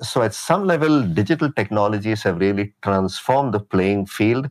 So, 0.03 0.23
at 0.23 0.35
some 0.35 0.65
level, 0.67 1.03
digital 1.05 1.53
technologies 1.53 2.23
have 2.25 2.41
really 2.41 2.75
transformed 2.83 3.55
the 3.55 3.61
playing 3.61 4.07
field 4.07 4.51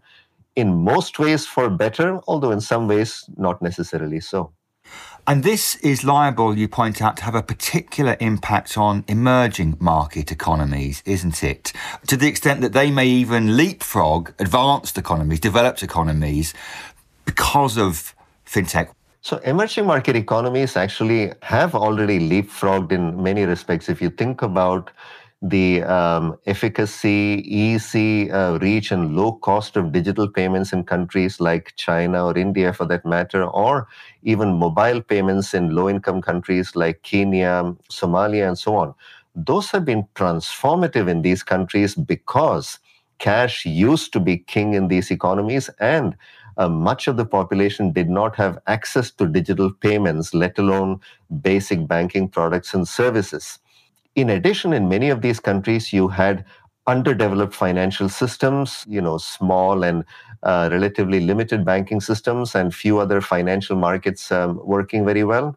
in 0.55 0.75
most 0.75 1.19
ways 1.19 1.47
for 1.47 1.69
better, 1.69 2.21
although 2.27 2.51
in 2.51 2.62
some 2.62 2.88
ways 2.88 3.29
not 3.38 3.62
necessarily 3.62 4.19
so. 4.21 4.53
And 5.29 5.43
this 5.43 5.75
is 5.77 6.05
liable, 6.05 6.57
you 6.57 6.69
point 6.69 7.01
out, 7.01 7.17
to 7.17 7.25
have 7.25 7.36
a 7.36 7.43
particular 7.43 8.15
impact 8.22 8.77
on 8.77 9.03
emerging 9.10 9.75
market 9.77 10.31
economies, 10.31 11.03
isn't 11.05 11.43
it? 11.43 11.74
To 12.07 12.15
the 12.15 12.27
extent 12.29 12.62
that 12.62 12.72
they 12.72 12.91
may 12.91 13.07
even 13.07 13.57
leapfrog 13.57 14.31
advanced 14.39 14.98
economies, 14.98 15.41
developed 15.41 15.84
economies, 15.84 16.53
because 17.25 17.77
of 17.77 18.15
fintech. 18.46 18.89
So, 19.22 19.36
emerging 19.39 19.86
market 19.86 20.15
economies 20.15 20.77
actually 20.77 21.34
have 21.41 21.75
already 21.75 22.19
leapfrogged 22.19 22.93
in 22.93 23.22
many 23.22 23.43
respects. 23.43 23.89
If 23.89 24.01
you 24.01 24.10
think 24.10 24.41
about 24.41 24.91
the 25.41 25.84
um, 25.84 26.36
efficacy, 26.48 27.44
easy 27.46 28.32
uh, 28.32 28.58
reach, 28.58 28.91
and 28.91 29.15
low 29.15 29.34
cost 29.34 29.77
of 29.77 29.91
digital 29.91 30.27
payments 30.27 30.74
in 30.74 30.84
countries 30.84 31.39
like 31.39 31.74
China 31.75 32.25
or 32.25 32.38
India, 32.38 32.74
for 32.74 32.86
that 32.86 33.06
matter, 33.06 33.44
or 33.46 33.88
even 34.24 34.53
mobile 34.53 35.01
payments 35.01 35.53
in 35.53 35.75
low 35.75 35.89
income 35.89 36.22
countries 36.22 36.75
like 36.75 37.03
Kenya, 37.03 37.75
Somalia, 37.91 38.48
and 38.48 38.58
so 38.58 38.75
on. 38.75 38.96
Those 39.36 39.70
have 39.72 39.86
been 39.86 40.08
transformative 40.15 41.08
in 41.08 41.22
these 41.22 41.44
countries 41.44 41.94
because 41.94 42.79
cash 43.20 43.65
used 43.65 44.13
to 44.13 44.20
be 44.20 44.38
king 44.38 44.74
in 44.74 44.88
these 44.88 45.12
economies 45.12 45.70
and 45.79 46.15
uh, 46.58 46.67
much 46.70 47.08
of 47.08 47.17
the 47.17 47.25
population 47.25 47.91
did 47.91 48.10
not 48.10 48.36
have 48.36 48.58
access 48.65 49.12
to 49.12 49.27
digital 49.27 49.72
payments, 49.72 50.34
let 50.34 50.58
alone 50.58 51.00
basic 51.41 51.88
banking 51.88 52.27
products 52.27 52.74
and 52.74 52.88
services. 52.88 53.60
In 54.17 54.31
addition, 54.31 54.74
in 54.74 54.89
many 54.89 55.09
of 55.09 55.21
these 55.21 55.39
countries, 55.39 55.93
you 55.93 56.07
had 56.07 56.43
underdeveloped 56.88 57.53
financial 57.53 58.09
systems, 58.09 58.83
you 58.88 59.00
know, 59.00 59.19
small 59.19 59.83
and 59.83 60.03
uh, 60.41 60.69
relatively 60.71 61.19
limited 61.19 61.63
banking 61.63 62.01
systems, 62.01 62.55
and 62.55 62.74
few 62.74 62.97
other 62.97 63.21
financial 63.21 63.75
markets 63.75 64.31
um, 64.31 64.59
working 64.65 65.05
very 65.05 65.24
well. 65.24 65.55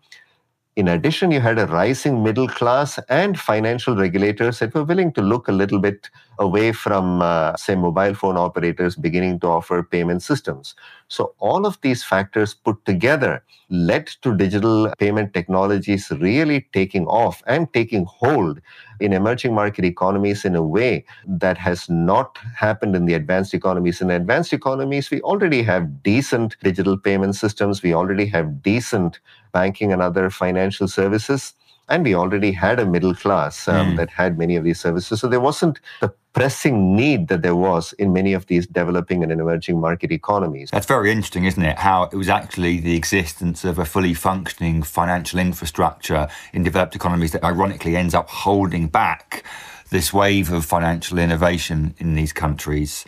In 0.77 0.89
addition, 0.89 1.31
you 1.31 1.41
had 1.41 1.59
a 1.59 1.67
rising 1.69 2.23
middle 2.23 2.49
class 2.49 2.99
and 3.09 3.41
financial 3.41 3.97
regulators 3.97 4.59
that 4.59 4.75
were 4.75 4.85
willing 4.85 5.13
to 5.15 5.23
look 5.23 5.49
a 5.49 5.53
little 5.53 5.79
bit 5.79 6.11
away 6.41 6.73
from, 6.73 7.23
uh, 7.23 7.55
say, 7.57 7.77
mobile 7.77 8.15
phone 8.15 8.37
operators 8.39 8.97
beginning 8.97 9.39
to 9.41 9.47
offer 9.47 9.83
payment 9.83 10.23
systems. 10.23 10.75
So, 11.09 11.35
all 11.39 11.67
of 11.67 11.81
these 11.83 12.03
factors 12.03 12.55
put 12.55 12.85
together 12.87 13.45
led 13.71 14.09
to 14.23 14.37
digital 14.37 14.93
payment 14.99 15.35
technologies 15.35 16.11
really 16.21 16.67
taking 16.73 17.07
off 17.07 17.43
and 17.47 17.73
taking 17.73 18.05
hold 18.07 18.61
in 19.01 19.13
emerging 19.13 19.55
market 19.55 19.85
economies 19.85 20.45
in 20.45 20.57
a 20.57 20.63
way 20.63 21.05
that 21.27 21.59
has 21.59 21.89
not 21.89 22.39
happened 22.57 22.97
in 22.97 23.07
the 23.07 23.15
advanced 23.15 23.55
economies. 23.55 24.01
In 24.01 24.11
advanced 24.11 24.53
economies, 24.53 25.11
we 25.11 25.21
already 25.23 25.63
have 25.63 26.03
decent 26.03 26.57
digital 26.63 26.99
payment 26.99 27.37
systems, 27.37 27.83
we 27.83 27.95
already 27.95 28.27
have 28.27 28.63
decent 28.63 29.21
banking 29.53 29.93
and 29.93 30.03
other 30.03 30.31
financial 30.31 30.89
services 30.89 31.55
and 31.91 32.05
we 32.05 32.15
already 32.15 32.53
had 32.53 32.81
a 32.81 32.87
middle 32.87 33.15
class 33.15 33.69
um, 33.69 33.93
mm. 33.93 33.97
that 33.97 34.09
had 34.11 34.39
many 34.39 34.57
of 34.57 34.65
these 34.65 34.81
services. 34.81 35.21
So 35.21 35.29
there 35.29 35.41
wasn't 35.41 35.81
the 36.01 36.13
pressing 36.33 36.95
need 36.95 37.27
that 37.29 37.43
there 37.43 37.57
was 37.57 37.93
in 37.95 38.13
many 38.13 38.33
of 38.33 38.47
these 38.47 38.67
developing 38.67 39.23
and 39.23 39.33
emerging 39.33 39.81
market 39.81 40.13
economies. 40.13 40.71
That's 40.71 40.87
very 40.87 41.11
interesting, 41.11 41.45
isn't 41.45 41.63
it? 41.63 41.79
How 41.79 42.05
it 42.05 42.15
was 42.15 42.29
actually 42.29 42.79
the 42.79 42.97
existence 42.97 43.65
of 43.65 43.79
a 43.79 43.85
fully 43.85 44.15
functioning 44.15 44.83
financial 44.83 45.41
infrastructure 45.41 46.29
in 46.53 46.63
developed 46.63 46.95
economies 46.95 47.33
that 47.33 47.43
ironically 47.45 47.97
ends 47.97 48.15
up 48.15 48.29
holding 48.29 48.87
back 48.87 49.45
this 49.91 50.13
wave 50.13 50.53
of 50.53 50.65
financial 50.65 51.19
innovation 51.19 51.95
in 51.99 52.15
these 52.15 52.33
countries. 52.33 53.05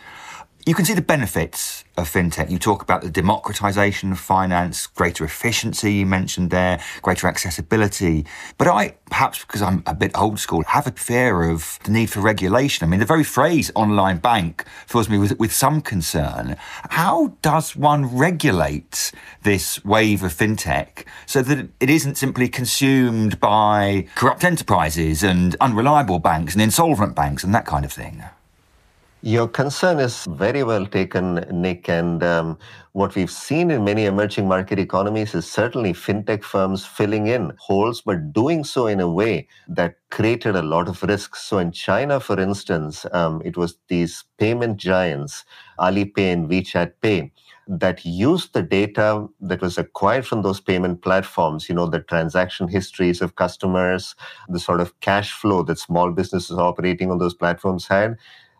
You 0.65 0.73
can 0.73 0.85
see 0.85 0.93
the 0.93 1.01
benefits 1.01 1.83
of 1.97 2.09
fintech. 2.09 2.49
You 2.49 2.57
talk 2.57 2.81
about 2.81 3.01
the 3.01 3.09
democratization 3.09 4.13
of 4.13 4.19
finance, 4.19 4.87
greater 4.87 5.25
efficiency, 5.25 5.95
you 5.95 6.05
mentioned 6.05 6.51
there, 6.51 6.79
greater 7.01 7.27
accessibility. 7.27 8.25
But 8.57 8.69
I, 8.69 8.95
perhaps 9.07 9.41
because 9.41 9.61
I'm 9.61 9.83
a 9.85 9.93
bit 9.93 10.17
old 10.17 10.39
school, 10.39 10.63
have 10.63 10.87
a 10.87 10.91
fear 10.91 11.49
of 11.49 11.79
the 11.83 11.91
need 11.91 12.09
for 12.09 12.21
regulation. 12.21 12.87
I 12.87 12.89
mean, 12.89 13.01
the 13.01 13.05
very 13.05 13.25
phrase 13.25 13.71
online 13.75 14.19
bank 14.19 14.63
fills 14.87 15.09
me 15.09 15.17
with, 15.17 15.37
with 15.37 15.51
some 15.51 15.81
concern. 15.81 16.55
How 16.91 17.35
does 17.41 17.75
one 17.75 18.15
regulate 18.15 19.11
this 19.41 19.83
wave 19.83 20.23
of 20.23 20.33
fintech 20.33 21.03
so 21.25 21.41
that 21.41 21.67
it 21.81 21.89
isn't 21.89 22.15
simply 22.15 22.47
consumed 22.47 23.37
by 23.41 24.07
corrupt 24.15 24.45
enterprises 24.45 25.23
and 25.23 25.57
unreliable 25.59 26.19
banks 26.19 26.53
and 26.53 26.61
insolvent 26.61 27.15
banks 27.15 27.43
and 27.43 27.53
that 27.53 27.65
kind 27.65 27.83
of 27.83 27.91
thing? 27.91 28.23
Your 29.25 29.47
concern 29.47 29.99
is 29.99 30.25
very 30.31 30.63
well 30.63 30.85
taken, 30.85 31.35
Nick. 31.51 31.89
And 31.89 32.23
um, 32.23 32.59
what 32.93 33.15
we've 33.15 33.31
seen 33.31 33.71
in 33.71 33.85
many 33.85 34.05
emerging 34.05 34.49
market 34.49 34.79
economies 34.79 35.35
is 35.35 35.49
certainly 35.49 35.93
fintech 35.93 36.43
firms 36.43 36.85
filling 36.85 37.27
in 37.27 37.53
holes, 37.57 38.01
but 38.01 38.33
doing 38.33 38.65
so 38.65 38.87
in 38.87 38.99
a 39.01 39.09
way 39.09 39.47
that 39.69 39.95
created 40.11 40.57
a 40.57 40.63
lot 40.63 40.89
of 40.89 41.03
risks. 41.03 41.43
So, 41.43 41.59
in 41.59 41.71
China, 41.71 42.19
for 42.21 42.39
instance, 42.39 43.05
um, 43.13 43.41
it 43.45 43.57
was 43.57 43.77
these 43.89 44.25
payment 44.39 44.77
giants, 44.77 45.45
Alipay 45.79 46.33
and 46.33 46.49
WeChat 46.49 46.93
Pay, 47.01 47.31
that 47.67 48.05
used 48.05 48.53
the 48.53 48.63
data 48.63 49.27
that 49.41 49.61
was 49.61 49.77
acquired 49.77 50.27
from 50.27 50.43
those 50.43 50.61
payment 50.61 51.01
platforms, 51.01 51.69
you 51.69 51.75
know, 51.75 51.87
the 51.87 52.01
transaction 52.01 52.67
histories 52.67 53.21
of 53.21 53.35
customers, 53.35 54.15
the 54.49 54.59
sort 54.59 54.81
of 54.81 54.99
cash 55.01 55.33
flow 55.33 55.63
that 55.63 55.79
small 55.79 56.11
businesses 56.11 56.57
operating 56.57 57.11
on 57.11 57.19
those 57.19 57.35
platforms 57.35 57.87
had, 57.87 58.17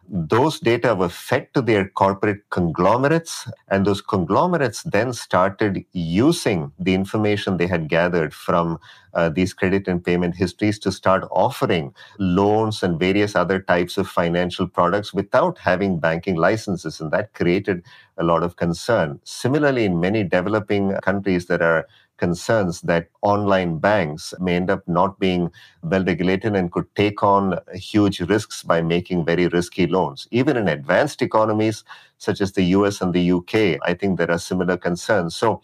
those 0.10 0.60
data 0.60 0.94
were 0.96 1.10
fed 1.10 1.48
to 1.54 1.62
their 1.62 1.88
corporate 1.88 2.50
conglomerates, 2.50 3.48
and 3.70 3.86
those 3.86 4.02
conglomerates 4.02 4.84
then 4.84 5.14
started 5.14 5.86
using 5.94 6.72
the 6.78 6.94
information 6.94 7.58
they 7.58 7.68
had 7.68 7.90
gathered 7.90 8.34
from 8.34 8.80
uh, 9.14 9.30
these 9.30 9.54
credit 9.54 9.88
and 9.88 10.04
payment 10.04 10.36
histories 10.36 10.78
to 10.80 10.92
start 10.92 11.24
offering 11.32 11.94
loans 12.20 12.84
and 12.84 13.00
various 13.00 13.36
other 13.36 13.60
types 13.60 13.98
of 13.98 14.08
financial 14.08 14.68
products 14.68 15.14
without 15.14 15.58
having 15.60 16.00
banking 16.00 16.36
licenses. 16.36 17.00
And 17.00 17.12
that 17.12 17.34
created 17.34 17.84
a 18.18 18.24
lot 18.24 18.44
of 18.44 18.56
concern. 18.56 19.20
Similarly, 19.24 19.86
in 19.86 20.00
many 20.00 20.24
developing 20.24 20.94
countries, 21.04 21.46
there 21.48 21.64
are 21.64 21.88
concerns 22.26 22.76
that 22.92 23.10
online 23.22 23.74
banks 23.80 24.34
may 24.40 24.56
end 24.56 24.70
up 24.76 24.84
not 24.88 25.20
being 25.20 25.52
well 25.92 26.06
regulated 26.12 26.56
and 26.56 26.72
could 26.72 26.90
take 26.96 27.22
on 27.22 27.60
huge 27.74 28.20
risks 28.34 28.64
by 28.72 28.80
making 28.82 29.26
very 29.32 29.48
risky 29.58 29.86
loans. 29.88 30.28
Even 30.32 30.56
in 30.62 30.68
advanced 30.78 31.22
economies 31.22 31.84
such 32.18 32.40
as 32.46 32.54
the 32.54 32.66
US 32.78 33.02
and 33.02 33.14
the 33.14 33.26
UK, 33.38 33.54
I 33.90 33.94
think 34.00 34.12
there 34.18 34.32
are 34.32 34.50
similar 34.52 34.78
concerns. 34.78 35.36
So, 35.36 35.62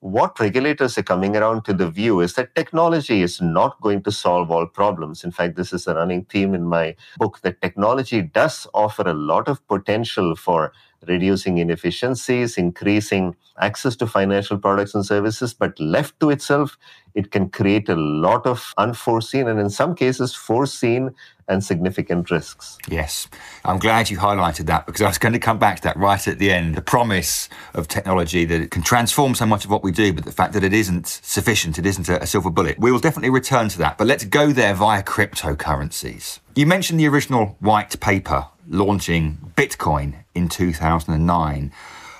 what 0.00 0.38
regulators 0.38 0.96
are 0.98 1.02
coming 1.02 1.36
around 1.36 1.64
to 1.64 1.72
the 1.72 1.90
view 1.90 2.20
is 2.20 2.34
that 2.34 2.54
technology 2.54 3.22
is 3.22 3.40
not 3.40 3.80
going 3.80 4.02
to 4.04 4.12
solve 4.12 4.50
all 4.50 4.66
problems. 4.66 5.24
In 5.24 5.32
fact, 5.32 5.56
this 5.56 5.72
is 5.72 5.88
a 5.88 5.94
running 5.94 6.24
theme 6.26 6.54
in 6.54 6.64
my 6.76 6.94
book 7.16 7.40
that 7.42 7.60
technology 7.60 8.22
does 8.22 8.66
offer 8.74 9.02
a 9.02 9.20
lot 9.32 9.48
of 9.48 9.66
potential 9.66 10.36
for 10.36 10.72
reducing 11.06 11.58
inefficiencies, 11.58 12.58
increasing 12.58 13.36
access 13.60 13.96
to 13.96 14.06
financial 14.06 14.58
products 14.58 14.94
and 14.94 15.04
services, 15.04 15.54
but 15.54 15.78
left 15.78 16.18
to 16.20 16.30
itself, 16.30 16.76
it 17.14 17.30
can 17.30 17.48
create 17.48 17.88
a 17.88 17.96
lot 17.96 18.46
of 18.46 18.72
unforeseen 18.78 19.48
and 19.48 19.58
in 19.58 19.70
some 19.70 19.94
cases 19.94 20.34
foreseen 20.34 21.10
and 21.48 21.64
significant 21.64 22.30
risks. 22.30 22.78
Yes, 22.88 23.26
I'm 23.64 23.78
glad 23.78 24.10
you 24.10 24.18
highlighted 24.18 24.66
that 24.66 24.86
because 24.86 25.02
I 25.02 25.08
was 25.08 25.18
going 25.18 25.32
to 25.32 25.38
come 25.38 25.58
back 25.58 25.76
to 25.76 25.82
that 25.84 25.96
right 25.96 26.28
at 26.28 26.38
the 26.38 26.50
end. 26.50 26.74
The 26.74 26.82
promise 26.82 27.48
of 27.74 27.88
technology 27.88 28.44
that 28.44 28.60
it 28.60 28.70
can 28.70 28.82
transform 28.82 29.34
so 29.34 29.46
much 29.46 29.64
of 29.64 29.70
what 29.70 29.82
we 29.82 29.90
do, 29.90 30.12
but 30.12 30.24
the 30.24 30.32
fact 30.32 30.52
that 30.52 30.62
it 30.62 30.74
isn't 30.74 31.06
sufficient, 31.06 31.78
it 31.78 31.86
isn't 31.86 32.08
a, 32.08 32.26
silver 32.26 32.50
bullet. 32.50 32.78
We 32.78 32.92
will 32.92 32.98
definitely 32.98 33.30
return 33.30 33.70
to 33.70 33.78
that, 33.78 33.96
but 33.96 34.06
let's 34.06 34.24
go 34.24 34.52
there 34.52 34.74
via 34.74 35.02
cryptocurrencies. 35.02 36.40
You 36.54 36.66
mentioned 36.66 37.00
the 37.00 37.08
original 37.08 37.56
white 37.60 37.98
paper 38.00 38.48
launching 38.68 39.38
Bitcoin 39.56 40.14
in 40.34 40.48
2009 40.48 41.72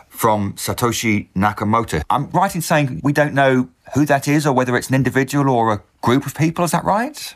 from 0.08 0.54
Satoshi 0.54 1.28
Nakamoto. 1.36 2.02
I'm 2.10 2.30
right 2.30 2.54
in 2.54 2.60
saying 2.60 3.00
we 3.04 3.12
don't 3.12 3.34
know 3.34 3.68
who 3.94 4.04
that 4.06 4.26
is 4.26 4.46
or 4.46 4.52
whether 4.52 4.76
it's 4.76 4.88
an 4.88 4.94
individual 4.94 5.48
or 5.48 5.72
a 5.72 5.82
group 6.02 6.26
of 6.26 6.34
people, 6.34 6.64
is 6.64 6.72
that 6.72 6.84
right? 6.84 7.34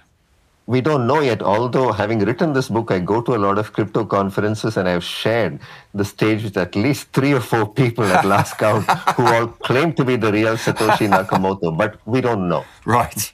We 0.66 0.80
don't 0.80 1.06
know 1.06 1.20
yet, 1.20 1.42
although 1.42 1.90
having 1.90 2.20
written 2.20 2.52
this 2.52 2.68
book, 2.68 2.92
I 2.92 3.00
go 3.00 3.20
to 3.20 3.34
a 3.34 3.40
lot 3.46 3.58
of 3.58 3.72
crypto 3.72 4.04
conferences 4.04 4.76
and 4.76 4.88
I've 4.88 5.02
shared 5.02 5.58
the 5.92 6.04
stage 6.04 6.44
with 6.44 6.56
at 6.56 6.76
least 6.76 7.12
three 7.12 7.32
or 7.32 7.40
four 7.40 7.66
people 7.72 8.04
at 8.04 8.24
last 8.34 8.58
count 8.58 8.84
who 9.16 9.26
all 9.26 9.48
claim 9.48 9.92
to 9.94 10.04
be 10.04 10.16
the 10.16 10.32
real 10.32 10.56
Satoshi 10.56 11.08
Nakamoto, 11.08 11.76
but 11.76 11.98
we 12.06 12.20
don't 12.20 12.48
know. 12.48 12.64
Right. 12.84 13.32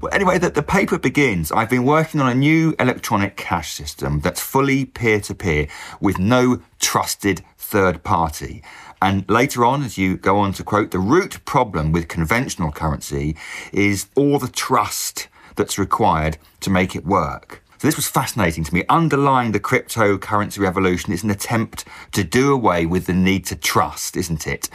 Well, 0.00 0.14
anyway, 0.14 0.38
the, 0.38 0.50
the 0.50 0.62
paper 0.62 0.96
begins. 0.96 1.50
I've 1.50 1.70
been 1.70 1.84
working 1.84 2.20
on 2.20 2.30
a 2.30 2.34
new 2.34 2.72
electronic 2.78 3.36
cash 3.36 3.72
system 3.72 4.20
that's 4.20 4.40
fully 4.40 4.84
peer 4.84 5.18
to 5.22 5.34
peer 5.34 5.66
with 6.00 6.20
no 6.20 6.62
trusted 6.78 7.42
third 7.56 8.04
party. 8.04 8.62
And 9.02 9.28
later 9.28 9.64
on, 9.64 9.82
as 9.82 9.98
you 9.98 10.16
go 10.16 10.38
on 10.38 10.52
to 10.52 10.62
quote, 10.62 10.92
the 10.92 11.00
root 11.00 11.44
problem 11.44 11.90
with 11.90 12.06
conventional 12.06 12.70
currency 12.70 13.36
is 13.72 14.06
all 14.14 14.38
the 14.38 14.46
trust 14.46 15.26
that's 15.56 15.78
required 15.78 16.38
to 16.60 16.70
make 16.70 16.94
it 16.94 17.04
work. 17.04 17.64
So 17.78 17.88
this 17.88 17.96
was 17.96 18.06
fascinating 18.06 18.62
to 18.64 18.74
me. 18.74 18.84
Underlying 18.88 19.50
the 19.50 19.58
cryptocurrency 19.58 20.60
revolution 20.60 21.12
is 21.12 21.24
an 21.24 21.30
attempt 21.30 21.84
to 22.12 22.22
do 22.22 22.52
away 22.52 22.86
with 22.86 23.06
the 23.06 23.14
need 23.14 23.46
to 23.46 23.56
trust, 23.56 24.16
isn't 24.16 24.46
it? 24.46 24.68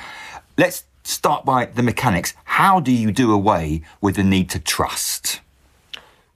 Let's 0.58 0.84
start 1.04 1.46
by 1.46 1.66
the 1.66 1.84
mechanics. 1.84 2.34
How 2.46 2.80
do 2.80 2.92
you 2.92 3.12
do 3.12 3.32
away 3.32 3.82
with 4.02 4.16
the 4.16 4.24
need 4.24 4.50
to 4.52 4.60
trust? 4.60 5.13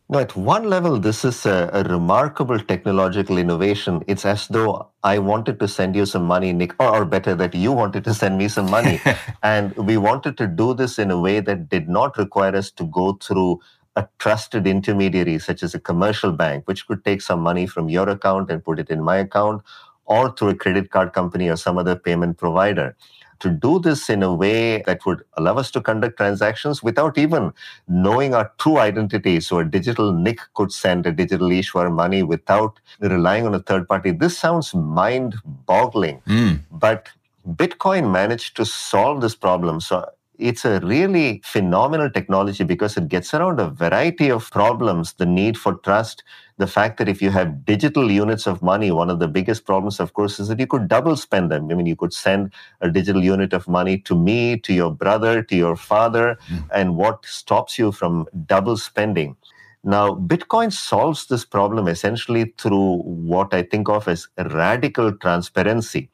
No, 0.10 0.20
at 0.20 0.38
one 0.38 0.70
level, 0.70 0.98
this 1.00 1.26
is 1.26 1.46
a, 1.46 1.70
a, 1.74 1.84
remarkable 1.84 2.58
technological 2.60 3.38
innovation. 3.38 4.06
It's 4.08 4.26
as 4.26 4.48
though 4.48 4.88
I 5.04 5.20
wanted 5.20 5.60
to 5.60 5.68
send 5.68 5.98
you 5.98 6.06
some 6.06 6.24
money, 6.24 6.54
Nick, 6.54 6.74
or, 6.80 6.96
or 6.96 7.06
better, 7.06 7.36
that 7.36 7.54
you 7.54 7.74
wanted 7.74 8.06
to 8.06 8.14
send 8.14 8.38
me 8.38 8.48
some 8.48 8.72
money. 8.72 9.02
and 9.44 9.76
we 9.76 9.98
wanted 9.98 10.38
to 10.38 10.48
do 10.48 10.74
this 10.74 10.98
in 10.98 11.12
a 11.12 11.20
way 11.20 11.42
that 11.42 11.68
did 11.68 11.90
not 11.90 12.18
require 12.18 12.56
us 12.56 12.72
to 12.72 12.86
go 12.86 13.14
through 13.22 13.60
a 13.98 14.08
trusted 14.18 14.66
intermediary, 14.66 15.40
such 15.40 15.62
as 15.62 15.76
a 15.76 15.80
commercial 15.80 16.32
bank, 16.32 16.66
which 16.70 16.88
could 16.88 17.04
take 17.04 17.22
some 17.22 17.42
money 17.42 17.68
from 17.68 17.90
your 17.90 18.08
account 18.08 18.50
and 18.50 18.64
put 18.64 18.80
it 18.80 18.90
in 18.90 19.04
my 19.04 19.18
account, 19.18 19.62
or 20.06 20.32
through 20.32 20.50
a 20.50 20.56
credit 20.56 20.90
card 20.90 21.12
company 21.12 21.50
or 21.50 21.58
some 21.58 21.78
other 21.78 21.98
payment 21.98 22.38
provider 22.38 22.96
to 23.40 23.50
do 23.50 23.80
this 23.80 24.10
in 24.10 24.24
a 24.24 24.34
way 24.34 24.82
that 24.86 25.06
would 25.06 25.24
allow 25.38 25.56
us 25.56 25.72
to 25.72 25.82
conduct 25.82 26.18
transactions 26.18 26.82
without 26.84 27.18
even 27.18 27.54
knowing 27.88 28.34
our 28.34 28.52
true 28.58 28.78
identity. 28.78 29.40
So 29.40 29.60
a 29.60 29.66
digital 29.66 30.12
Nick 30.14 30.40
could 30.54 30.72
send 30.72 31.06
a 31.06 31.12
digital 31.12 31.50
Eswar 31.50 31.92
money 31.92 32.24
without 32.24 32.80
relying 33.00 33.46
on 33.46 33.56
a 33.56 33.60
third 33.60 33.88
party. 33.88 34.12
This 34.12 34.38
sounds 34.38 34.74
mind 34.74 35.36
boggling, 35.66 36.22
mm. 36.28 36.60
but 36.72 37.10
Bitcoin 37.48 38.12
managed 38.12 38.58
to 38.58 38.66
solve 38.66 39.22
this 39.22 39.36
problem. 39.36 39.80
So 39.80 40.10
it's 40.38 40.66
a 40.66 40.80
really 40.82 41.42
phenomenal 41.44 42.10
technology 42.10 42.64
because 42.64 42.98
it 42.98 43.08
gets 43.08 43.34
around 43.34 43.60
a 43.60 43.70
variety 43.70 44.30
of 44.30 44.50
problems 44.52 45.14
the 45.14 45.26
need 45.26 45.58
for 45.58 45.76
trust 45.76 46.24
the 46.58 46.68
fact 46.68 46.98
that 46.98 47.08
if 47.08 47.22
you 47.22 47.30
have 47.30 47.66
digital 47.66 48.12
units 48.12 48.48
of 48.48 48.62
money, 48.64 48.90
one 48.90 49.12
of 49.12 49.20
the 49.20 49.28
biggest 49.28 49.66
problems, 49.66 50.00
of 50.00 50.14
course, 50.14 50.40
is 50.40 50.48
that 50.48 50.60
you 50.60 50.66
could 50.66 50.88
double 50.88 51.16
spend 51.16 51.52
them. 51.52 51.70
I 51.70 51.76
mean, 51.76 51.86
you 51.86 51.96
could 51.96 52.14
send 52.14 52.52
a 52.82 52.90
digital 52.90 53.24
unit 53.24 53.54
of 53.54 53.68
money 53.68 54.00
to 54.00 54.16
me, 54.16 54.58
to 54.60 54.74
your 54.74 54.92
brother, 54.92 55.44
to 55.44 55.56
your 55.56 55.76
father, 55.76 56.38
mm. 56.50 56.68
and 56.74 56.96
what 56.96 57.26
stops 57.26 57.78
you 57.78 57.92
from 57.92 58.26
double 58.48 58.76
spending? 58.76 59.36
Now, 59.84 60.16
Bitcoin 60.16 60.74
solves 60.74 61.28
this 61.28 61.46
problem 61.46 61.88
essentially 61.88 62.54
through 62.58 63.04
what 63.04 63.54
I 63.54 63.62
think 63.62 63.88
of 63.88 64.08
as 64.08 64.28
radical 64.38 65.12
transparency. 65.14 66.10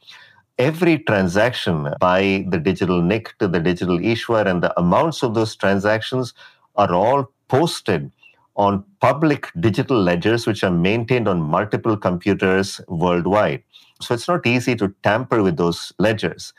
Every 0.59 0.99
transaction 0.99 1.95
by 1.99 2.45
the 2.47 2.59
digital 2.59 3.01
Nick 3.01 3.35
to 3.39 3.47
the 3.47 3.59
digital 3.59 3.97
Eswar 3.97 4.45
and 4.45 4.61
the 4.61 4.77
amounts 4.79 5.23
of 5.23 5.33
those 5.33 5.55
transactions 5.55 6.35
are 6.75 6.93
all 6.93 7.31
posted 7.47 8.11
on 8.55 8.83
public 8.99 9.49
digital 9.59 9.99
ledgers, 9.99 10.45
which 10.45 10.63
are 10.63 10.69
maintained 10.69 11.27
on 11.27 11.41
multiple 11.41 11.97
computers 11.97 12.79
worldwide. 12.87 13.63
So 13.99 14.13
it's 14.13 14.27
not 14.27 14.45
easy 14.45 14.75
to 14.75 14.93
tamper 15.01 15.41
with 15.41 15.57
those 15.57 15.91
ledgers. 15.97 16.53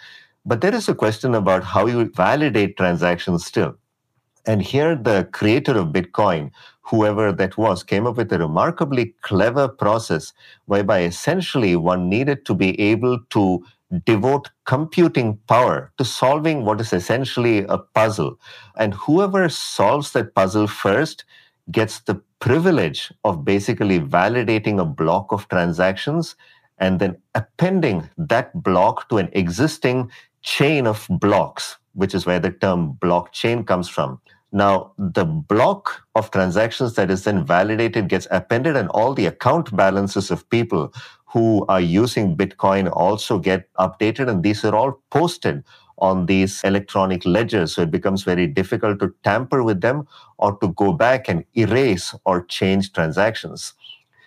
But 0.44 0.60
there 0.60 0.74
is 0.74 0.88
a 0.88 0.94
question 0.94 1.32
about 1.32 1.62
how 1.62 1.86
you 1.86 2.10
validate 2.16 2.76
transactions 2.76 3.46
still. 3.46 3.76
And 4.44 4.60
here, 4.60 4.96
the 4.96 5.28
creator 5.32 5.78
of 5.78 5.88
Bitcoin, 5.88 6.50
whoever 6.82 7.30
that 7.32 7.56
was, 7.56 7.84
came 7.84 8.08
up 8.08 8.16
with 8.16 8.32
a 8.32 8.38
remarkably 8.38 9.14
clever 9.22 9.68
process 9.68 10.32
whereby 10.66 11.02
essentially 11.02 11.76
one 11.76 12.08
needed 12.08 12.44
to 12.46 12.54
be 12.54 12.78
able 12.80 13.20
to 13.30 13.64
devote 14.06 14.50
computing 14.64 15.38
power 15.46 15.92
to 15.98 16.04
solving 16.04 16.64
what 16.64 16.80
is 16.80 16.92
essentially 16.92 17.64
a 17.68 17.78
puzzle. 17.78 18.38
And 18.76 18.94
whoever 18.94 19.48
solves 19.48 20.12
that 20.12 20.34
puzzle 20.34 20.66
first 20.66 21.24
gets 21.70 22.00
the 22.00 22.20
privilege 22.40 23.12
of 23.24 23.44
basically 23.44 24.00
validating 24.00 24.80
a 24.80 24.84
block 24.84 25.32
of 25.32 25.48
transactions 25.48 26.36
and 26.78 26.98
then 27.00 27.16
appending 27.34 28.08
that 28.18 28.52
block 28.62 29.08
to 29.08 29.18
an 29.18 29.28
existing 29.32 30.10
chain 30.42 30.86
of 30.86 31.06
blocks, 31.08 31.78
which 31.94 32.14
is 32.14 32.26
where 32.26 32.40
the 32.40 32.50
term 32.50 32.94
blockchain 32.94 33.66
comes 33.66 33.88
from. 33.88 34.20
Now, 34.52 34.92
the 34.98 35.24
block 35.24 36.02
of 36.14 36.30
transactions 36.30 36.94
that 36.94 37.10
is 37.10 37.24
then 37.24 37.44
validated 37.44 38.08
gets 38.08 38.28
appended, 38.30 38.76
and 38.76 38.88
all 38.90 39.12
the 39.12 39.26
account 39.26 39.74
balances 39.74 40.30
of 40.30 40.48
people 40.48 40.92
who 41.34 41.66
are 41.68 41.80
using 41.80 42.36
Bitcoin 42.36 42.88
also 42.92 43.40
get 43.40 43.68
updated, 43.74 44.28
and 44.30 44.44
these 44.44 44.64
are 44.64 44.74
all 44.74 45.02
posted 45.10 45.64
on 45.98 46.26
these 46.26 46.62
electronic 46.62 47.26
ledgers. 47.26 47.74
So 47.74 47.82
it 47.82 47.90
becomes 47.90 48.22
very 48.22 48.46
difficult 48.46 49.00
to 49.00 49.12
tamper 49.24 49.64
with 49.64 49.80
them 49.80 50.06
or 50.38 50.56
to 50.58 50.68
go 50.68 50.92
back 50.92 51.28
and 51.28 51.44
erase 51.56 52.14
or 52.24 52.44
change 52.44 52.92
transactions. 52.92 53.74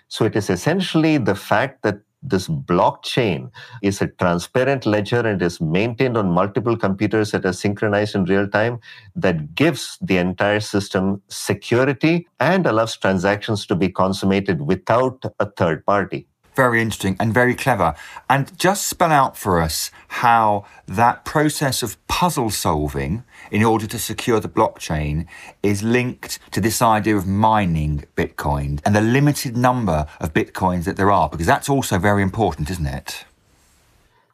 So 0.09 0.25
it 0.25 0.35
is 0.35 0.49
essentially 0.49 1.17
the 1.17 1.35
fact 1.35 1.81
that 1.83 1.99
this 2.21 2.49
blockchain 2.49 3.51
is 3.81 4.01
a 4.01 4.07
transparent 4.07 4.85
ledger 4.85 5.19
and 5.19 5.41
is 5.41 5.61
maintained 5.61 6.17
on 6.17 6.29
multiple 6.29 6.75
computers 6.75 7.31
that 7.31 7.45
are 7.45 7.53
synchronized 7.53 8.15
in 8.15 8.25
real 8.25 8.49
time 8.49 8.79
that 9.15 9.55
gives 9.55 9.97
the 10.01 10.17
entire 10.17 10.59
system 10.59 11.21
security 11.29 12.27
and 12.41 12.65
allows 12.65 12.97
transactions 12.97 13.65
to 13.65 13.75
be 13.75 13.87
consummated 13.87 14.61
without 14.61 15.23
a 15.39 15.45
third 15.51 15.85
party 15.85 16.27
very 16.57 16.81
interesting 16.81 17.15
and 17.21 17.33
very 17.33 17.55
clever. 17.55 17.95
And 18.29 18.57
just 18.59 18.87
spell 18.87 19.11
out 19.11 19.37
for 19.37 19.61
us 19.61 19.91
how 20.09 20.65
that 20.87 21.23
process 21.23 21.81
of 21.81 21.95
puzzle 22.07 22.49
solving 22.49 23.23
in 23.51 23.63
order 23.63 23.87
to 23.87 23.99
secure 23.99 24.41
the 24.41 24.49
blockchain 24.49 25.27
is 25.63 25.83
linked 25.83 26.39
to 26.51 26.59
this 26.59 26.81
idea 26.81 27.15
of 27.15 27.25
mining 27.25 28.03
Bitcoin 28.17 28.81
and 28.85 28.93
the 28.93 29.01
limited 29.01 29.55
number 29.55 30.07
of 30.19 30.33
Bitcoins 30.33 30.83
that 30.83 30.97
there 30.97 31.11
are, 31.11 31.29
because 31.29 31.47
that's 31.47 31.69
also 31.69 31.97
very 31.97 32.23
important, 32.23 32.69
isn't 32.69 32.87
it? 32.87 33.23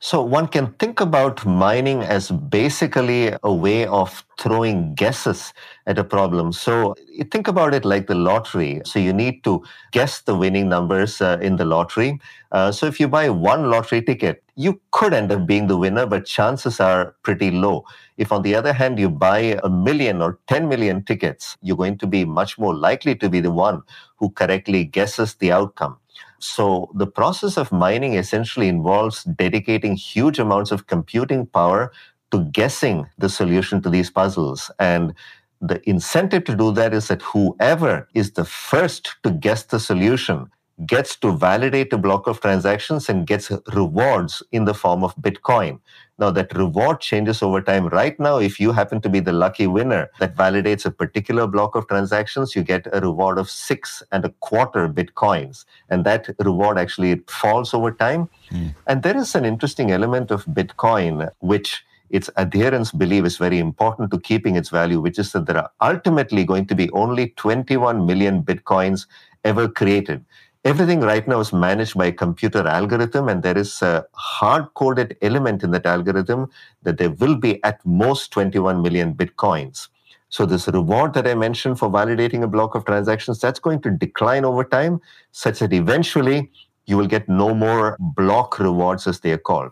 So 0.04 0.22
one 0.22 0.48
can 0.50 0.74
think 0.80 1.00
about 1.00 1.46
mining 1.46 2.02
as 2.04 2.30
basically 2.30 3.34
a 3.42 3.54
way 3.54 3.86
of 3.86 4.26
throwing 4.38 4.94
guesses 4.96 5.54
at 5.88 5.98
a 5.98 6.04
problem. 6.04 6.52
So 6.52 6.96
think 7.32 7.48
about 7.48 7.74
it 7.74 7.86
like 7.86 8.08
the 8.08 8.16
lottery. 8.16 8.82
So 8.84 9.00
you 9.00 9.14
need 9.14 9.46
to 9.46 9.64
guess 9.94 10.20
the 10.20 10.36
winning 10.36 10.68
numbers 10.68 11.22
uh, 11.22 11.38
in 11.42 11.56
the 11.56 11.64
lottery. 11.64 12.20
Uh, 12.52 12.74
so 12.74 12.86
if 12.86 13.00
you 13.00 13.08
buy 13.08 13.30
one 13.30 13.70
lottery 13.70 14.02
ticket, 14.02 14.44
you 14.56 14.82
could 14.92 15.14
end 15.14 15.32
up 15.32 15.48
being 15.48 15.68
the 15.68 15.78
winner, 15.78 16.06
but 16.06 16.26
chances 16.26 16.82
are 16.82 17.16
pretty 17.24 17.50
low. 17.50 17.86
If, 18.18 18.34
on 18.34 18.42
the 18.42 18.56
other 18.56 18.74
hand, 18.74 19.00
you 19.00 19.10
buy 19.10 19.58
a 19.64 19.70
million 19.70 20.22
or 20.22 20.38
10 20.48 20.68
million 20.68 21.06
tickets, 21.06 21.56
you're 21.62 21.78
going 21.78 21.98
to 22.00 22.08
be 22.08 22.26
much 22.26 22.60
more 22.60 22.76
likely 22.76 23.16
to 23.16 23.30
be 23.30 23.40
the 23.40 23.52
one 23.52 23.82
who 24.18 24.32
correctly 24.32 24.84
guesses 24.84 25.36
the 25.36 25.54
outcome. 25.54 25.98
So 26.44 26.92
the 26.94 27.08
process 27.08 27.58
of 27.58 27.72
mining 27.72 28.16
essentially 28.16 28.68
involves 28.68 29.24
dedicating 29.24 29.96
huge 29.96 30.40
amounts 30.40 30.72
of 30.72 30.88
computing 30.88 31.46
power 31.46 31.94
to 32.32 32.44
guessing 32.52 33.08
the 33.18 33.30
solution 33.30 33.82
to 33.82 33.90
these 33.90 34.10
puzzles. 34.10 34.70
And 34.78 35.14
the 35.62 35.82
incentive 35.90 36.44
to 36.46 36.56
do 36.56 36.74
that 36.74 36.94
is 36.94 37.08
that 37.08 37.22
whoever 37.22 38.10
is 38.14 38.34
the 38.34 38.44
first 38.44 39.16
to 39.24 39.32
guess 39.32 39.64
the 39.64 39.80
solution 39.80 40.52
gets 40.86 41.16
to 41.18 41.32
validate 41.32 41.94
a 41.94 41.98
block 41.98 42.28
of 42.28 42.42
transactions 42.42 43.08
and 43.08 43.28
gets 43.28 43.52
rewards 43.74 44.42
in 44.52 44.66
the 44.66 44.74
form 44.74 45.04
of 45.04 45.16
Bitcoin. 45.18 45.80
Now, 46.18 46.32
that 46.32 46.56
reward 46.56 47.00
changes 47.00 47.42
over 47.44 47.62
time. 47.62 47.88
Right 47.88 48.20
now, 48.20 48.38
if 48.38 48.60
you 48.60 48.72
happen 48.72 49.02
to 49.02 49.10
be 49.10 49.20
the 49.20 49.32
lucky 49.32 49.68
winner 49.68 50.10
that 50.20 50.36
validates 50.36 50.86
a 50.86 50.92
particular 50.92 51.48
block 51.48 51.76
of 51.76 51.88
transactions, 51.88 52.56
you 52.56 52.64
get 52.64 52.88
a 52.92 53.02
reward 53.02 53.38
of 53.38 53.50
six 53.50 54.02
and 54.12 54.26
a 54.26 54.30
quarter 54.40 54.88
Bitcoins. 54.88 55.66
And 55.90 56.06
that 56.06 56.30
reward 56.40 56.78
actually 56.78 57.22
falls 57.28 57.74
over 57.74 57.92
time. 57.92 58.30
Mm. 58.52 58.76
And 58.88 59.04
there 59.04 59.18
is 59.18 59.36
an 59.36 59.46
interesting 59.46 59.92
element 59.92 60.32
of 60.32 60.46
Bitcoin, 60.46 61.30
which 61.40 61.84
its 62.10 62.30
adherents 62.38 62.92
believe 62.92 63.26
is 63.26 63.38
very 63.38 63.58
important 63.58 64.12
to 64.12 64.20
keeping 64.20 64.56
its 64.56 64.70
value, 64.70 65.02
which 65.02 65.18
is 65.18 65.32
that 65.32 65.48
there 65.48 65.58
are 65.58 65.72
ultimately 65.82 66.44
going 66.46 66.68
to 66.68 66.76
be 66.76 66.90
only 66.92 67.30
21 67.38 68.06
million 68.06 68.44
Bitcoins 68.44 69.08
ever 69.44 69.68
created 69.68 70.24
everything 70.66 71.02
right 71.02 71.28
now 71.28 71.40
is 71.40 71.52
managed 71.52 71.98
by 71.98 72.06
a 72.06 72.12
computer 72.12 72.66
algorithm 72.66 73.28
and 73.28 73.44
there 73.44 73.58
is 73.58 73.82
a 73.82 74.06
hard 74.14 74.74
coded 74.76 75.18
element 75.22 75.62
in 75.64 75.72
that 75.72 75.86
algorithm 75.86 76.50
that 76.84 76.98
there 76.98 77.12
will 77.12 77.36
be 77.36 77.62
at 77.64 77.86
most 77.86 78.32
21 78.32 78.82
million 78.82 79.14
bitcoins. 79.14 79.90
So 80.30 80.46
this 80.46 80.68
reward 80.68 81.14
that 81.14 81.28
i 81.28 81.36
mentioned 81.36 81.78
for 81.80 81.90
validating 81.90 82.44
a 82.44 82.48
block 82.48 82.76
of 82.76 82.86
transactions 82.86 83.40
that's 83.40 83.60
going 83.60 83.82
to 83.82 83.92
decline 83.92 84.46
over 84.46 84.64
time 84.64 85.02
such 85.32 85.60
that 85.60 85.74
eventually 85.74 86.50
you 86.86 86.98
will 86.98 87.08
get 87.08 87.28
no 87.28 87.54
more 87.54 87.98
block 88.00 88.60
rewards 88.60 89.06
as 89.06 89.20
they 89.20 89.32
are 89.32 89.38
called. 89.38 89.72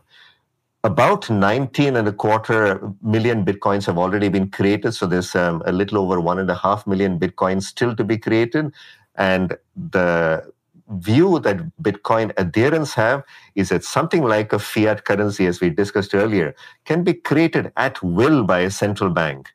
About 0.83 1.29
19 1.29 1.95
and 1.95 2.07
a 2.07 2.11
quarter 2.11 2.91
million 3.01 3.45
bitcoins 3.45 3.85
have 3.85 3.97
already 3.97 4.29
been 4.29 4.49
created 4.49 4.91
so 4.91 5.05
there's 5.05 5.35
um, 5.35 5.61
a 5.65 5.71
little 5.71 5.99
over 5.99 6.19
one 6.19 6.39
and 6.39 6.49
a 6.49 6.55
half 6.55 6.85
million 6.85 7.17
bitcoins 7.19 7.63
still 7.63 7.95
to 7.95 8.03
be 8.03 8.17
created. 8.17 8.73
And 9.15 9.57
the 9.75 10.51
view 10.91 11.39
that 11.39 11.57
Bitcoin 11.81 12.31
adherents 12.37 12.93
have 12.93 13.23
is 13.55 13.69
that 13.69 13.83
something 13.83 14.23
like 14.23 14.53
a 14.53 14.59
fiat 14.59 15.05
currency, 15.05 15.47
as 15.47 15.61
we 15.61 15.69
discussed 15.69 16.13
earlier, 16.13 16.55
can 16.85 17.03
be 17.03 17.13
created 17.13 17.71
at 17.77 18.01
will 18.03 18.43
by 18.43 18.59
a 18.59 18.71
central 18.71 19.09
bank. 19.09 19.49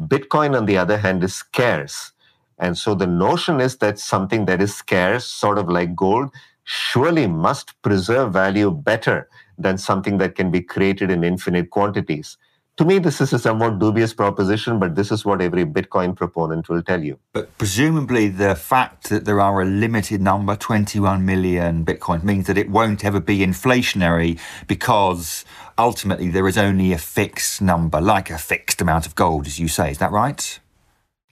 Bitcoin, 0.00 0.56
on 0.56 0.66
the 0.66 0.78
other 0.78 0.98
hand, 0.98 1.24
is 1.24 1.34
scarce. 1.34 2.12
And 2.58 2.76
so 2.76 2.94
the 2.94 3.06
notion 3.06 3.60
is 3.60 3.78
that 3.78 3.98
something 3.98 4.46
that 4.46 4.62
is 4.62 4.74
scarce, 4.74 5.26
sort 5.26 5.58
of 5.58 5.68
like 5.68 5.94
gold, 5.94 6.30
surely 6.64 7.26
must 7.26 7.80
preserve 7.82 8.32
value 8.32 8.70
better 8.70 9.28
than 9.58 9.78
something 9.78 10.18
that 10.18 10.34
can 10.34 10.50
be 10.50 10.60
created 10.60 11.10
in 11.10 11.24
infinite 11.24 11.70
quantities. 11.70 12.36
To 12.76 12.84
me, 12.84 12.98
this 12.98 13.22
is 13.22 13.32
a 13.32 13.38
somewhat 13.38 13.78
dubious 13.78 14.12
proposition, 14.12 14.78
but 14.78 14.94
this 14.94 15.10
is 15.10 15.24
what 15.24 15.40
every 15.40 15.64
Bitcoin 15.64 16.14
proponent 16.14 16.68
will 16.68 16.82
tell 16.82 17.02
you. 17.02 17.18
But 17.32 17.56
presumably, 17.56 18.28
the 18.28 18.54
fact 18.54 19.08
that 19.08 19.24
there 19.24 19.40
are 19.40 19.62
a 19.62 19.64
limited 19.64 20.20
number, 20.20 20.56
21 20.56 21.24
million 21.24 21.86
Bitcoins, 21.86 22.22
means 22.22 22.46
that 22.48 22.58
it 22.58 22.68
won't 22.68 23.02
ever 23.02 23.18
be 23.18 23.38
inflationary 23.38 24.38
because 24.66 25.46
ultimately 25.78 26.28
there 26.28 26.46
is 26.46 26.58
only 26.58 26.92
a 26.92 26.98
fixed 26.98 27.62
number, 27.62 27.98
like 27.98 28.28
a 28.28 28.36
fixed 28.36 28.82
amount 28.82 29.06
of 29.06 29.14
gold, 29.14 29.46
as 29.46 29.58
you 29.58 29.68
say. 29.68 29.90
Is 29.90 29.98
that 29.98 30.12
right? 30.12 30.60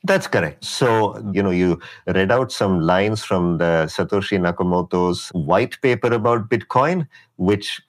That's 0.02 0.26
correct. 0.26 0.64
So, 0.64 1.18
you 1.32 1.42
know, 1.42 1.50
you 1.50 1.78
read 2.06 2.32
out 2.32 2.52
some 2.52 2.80
lines 2.80 3.22
from 3.22 3.58
the 3.58 3.86
Satoshi 3.88 4.38
Nakamoto's 4.38 5.28
white 5.30 5.78
paper 5.82 6.08
about 6.08 6.48
Bitcoin, 6.48 7.06
which 7.36 7.82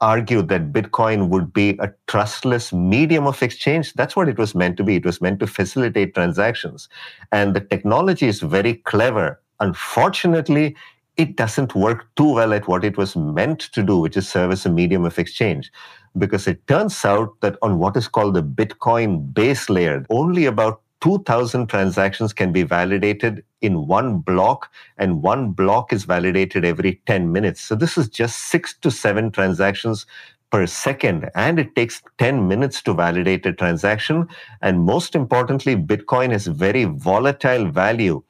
argued 0.00 0.48
that 0.48 0.72
Bitcoin 0.72 1.28
would 1.28 1.52
be 1.52 1.70
a 1.80 1.92
trustless 2.06 2.72
medium 2.72 3.26
of 3.26 3.42
exchange. 3.42 3.94
That's 3.94 4.16
what 4.16 4.28
it 4.28 4.38
was 4.38 4.54
meant 4.54 4.76
to 4.78 4.84
be. 4.84 4.96
It 4.96 5.04
was 5.04 5.20
meant 5.20 5.40
to 5.40 5.46
facilitate 5.46 6.14
transactions. 6.14 6.88
And 7.32 7.54
the 7.54 7.60
technology 7.60 8.26
is 8.26 8.40
very 8.40 8.74
clever. 8.74 9.40
Unfortunately, 9.60 10.76
it 11.16 11.36
doesn't 11.36 11.74
work 11.74 12.06
too 12.16 12.34
well 12.34 12.52
at 12.52 12.66
what 12.66 12.84
it 12.84 12.96
was 12.96 13.14
meant 13.16 13.60
to 13.60 13.82
do, 13.82 13.98
which 13.98 14.16
is 14.16 14.28
serve 14.28 14.50
as 14.52 14.66
a 14.66 14.70
medium 14.70 15.04
of 15.04 15.18
exchange. 15.18 15.70
Because 16.16 16.46
it 16.46 16.66
turns 16.66 17.04
out 17.04 17.40
that 17.40 17.56
on 17.62 17.78
what 17.78 17.96
is 17.96 18.08
called 18.08 18.34
the 18.34 18.42
Bitcoin 18.42 19.32
base 19.32 19.68
layer, 19.68 20.04
only 20.10 20.46
about 20.46 20.80
2,000 21.04 21.66
transactions 21.66 22.32
can 22.32 22.50
be 22.50 22.62
validated 22.62 23.44
in 23.60 23.86
one 23.86 24.20
block, 24.20 24.72
and 24.96 25.22
one 25.22 25.50
block 25.50 25.92
is 25.92 26.04
validated 26.04 26.64
every 26.64 27.02
10 27.04 27.30
minutes. 27.30 27.60
So 27.60 27.74
this 27.74 27.98
is 27.98 28.08
just 28.08 28.48
six 28.48 28.74
to 28.78 28.90
seven 28.90 29.30
transactions 29.30 30.06
per 30.50 30.66
second, 30.66 31.28
and 31.34 31.58
it 31.58 31.76
takes 31.76 32.02
10 32.16 32.48
minutes 32.48 32.80
to 32.84 32.94
validate 32.94 33.44
a 33.44 33.52
transaction. 33.52 34.26
And 34.62 34.80
most 34.80 35.14
importantly, 35.14 35.76
Bitcoin 35.76 36.30
has 36.30 36.46
very 36.46 36.84
volatile 36.84 37.70
value 37.70 38.22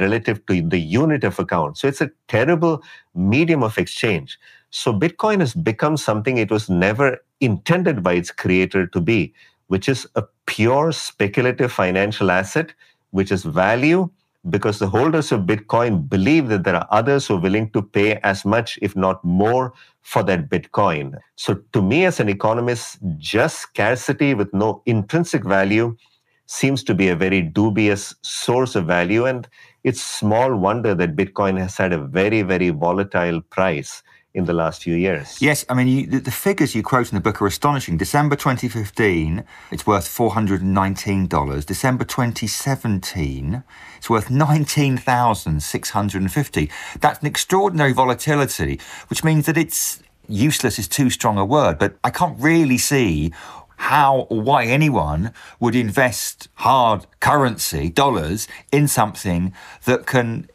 relative 0.00 0.46
to 0.46 0.62
the 0.62 0.80
unit 0.80 1.24
of 1.24 1.38
account. 1.38 1.76
So 1.76 1.86
it's 1.86 2.00
a 2.00 2.10
terrible 2.28 2.82
medium 3.14 3.62
of 3.62 3.76
exchange. 3.76 4.38
So 4.70 4.90
Bitcoin 4.90 5.40
has 5.40 5.52
become 5.52 5.98
something 5.98 6.38
it 6.38 6.50
was 6.50 6.70
never 6.70 7.18
intended 7.40 8.02
by 8.02 8.14
its 8.14 8.30
creator 8.30 8.86
to 8.86 9.00
be 9.02 9.34
which 9.72 9.88
is 9.88 10.06
a 10.16 10.22
pure 10.44 10.92
speculative 10.92 11.72
financial 11.72 12.30
asset, 12.30 12.74
which 13.10 13.32
is 13.32 13.42
value 13.42 14.10
because 14.50 14.78
the 14.78 14.86
holders 14.86 15.32
of 15.32 15.46
Bitcoin 15.52 16.10
believe 16.10 16.48
that 16.48 16.64
there 16.64 16.76
are 16.76 16.86
others 16.90 17.26
who 17.26 17.36
are 17.36 17.40
willing 17.40 17.70
to 17.70 17.80
pay 17.80 18.16
as 18.22 18.44
much, 18.44 18.78
if 18.82 18.94
not 18.94 19.24
more, 19.24 19.72
for 20.02 20.22
that 20.24 20.50
Bitcoin. 20.50 21.16
So, 21.36 21.54
to 21.72 21.80
me, 21.80 22.04
as 22.04 22.20
an 22.20 22.28
economist, 22.28 22.98
just 23.16 23.60
scarcity 23.60 24.34
with 24.34 24.52
no 24.52 24.82
intrinsic 24.84 25.42
value 25.42 25.96
seems 26.44 26.84
to 26.84 26.94
be 26.94 27.08
a 27.08 27.16
very 27.16 27.40
dubious 27.40 28.14
source 28.20 28.76
of 28.76 28.84
value. 28.86 29.24
And 29.24 29.48
it's 29.84 30.02
small 30.02 30.54
wonder 30.54 30.94
that 30.94 31.16
Bitcoin 31.16 31.58
has 31.58 31.78
had 31.78 31.94
a 31.94 31.98
very, 31.98 32.42
very 32.42 32.68
volatile 32.68 33.40
price 33.40 34.02
in 34.34 34.46
the 34.46 34.52
last 34.52 34.82
few 34.82 34.94
years. 34.94 35.40
Yes, 35.42 35.64
I 35.68 35.74
mean, 35.74 35.88
you, 35.88 36.06
the, 36.06 36.18
the, 36.18 36.30
figures 36.30 36.74
you 36.74 36.82
quote 36.82 37.10
in 37.10 37.16
the 37.16 37.20
book 37.20 37.42
are 37.42 37.46
astonishing. 37.46 37.98
December 37.98 38.34
2015, 38.34 39.44
it's 39.70 39.86
worth 39.86 40.08
$419. 40.08 41.66
December 41.66 42.04
2017, 42.04 43.62
it's 43.98 44.08
worth 44.08 44.30
19,650. 44.30 46.70
That's 47.00 47.20
an 47.20 47.26
extraordinary 47.26 47.92
volatility, 47.92 48.80
which 49.08 49.22
means 49.22 49.44
that 49.46 49.58
it's 49.58 50.02
useless 50.28 50.78
is 50.78 50.86
too 50.88 51.10
strong 51.10 51.36
a 51.36 51.44
word, 51.44 51.78
but 51.78 51.96
I 52.02 52.08
can't 52.08 52.40
really 52.40 52.78
see 52.78 53.34
how 53.76 54.20
or 54.30 54.40
why 54.40 54.64
anyone 54.64 55.34
would 55.60 55.74
invest 55.74 56.48
hard 56.54 57.04
currency, 57.20 57.90
dollars, 57.90 58.48
in 58.70 58.88
something 58.88 59.52
that 59.84 60.06
can 60.06 60.48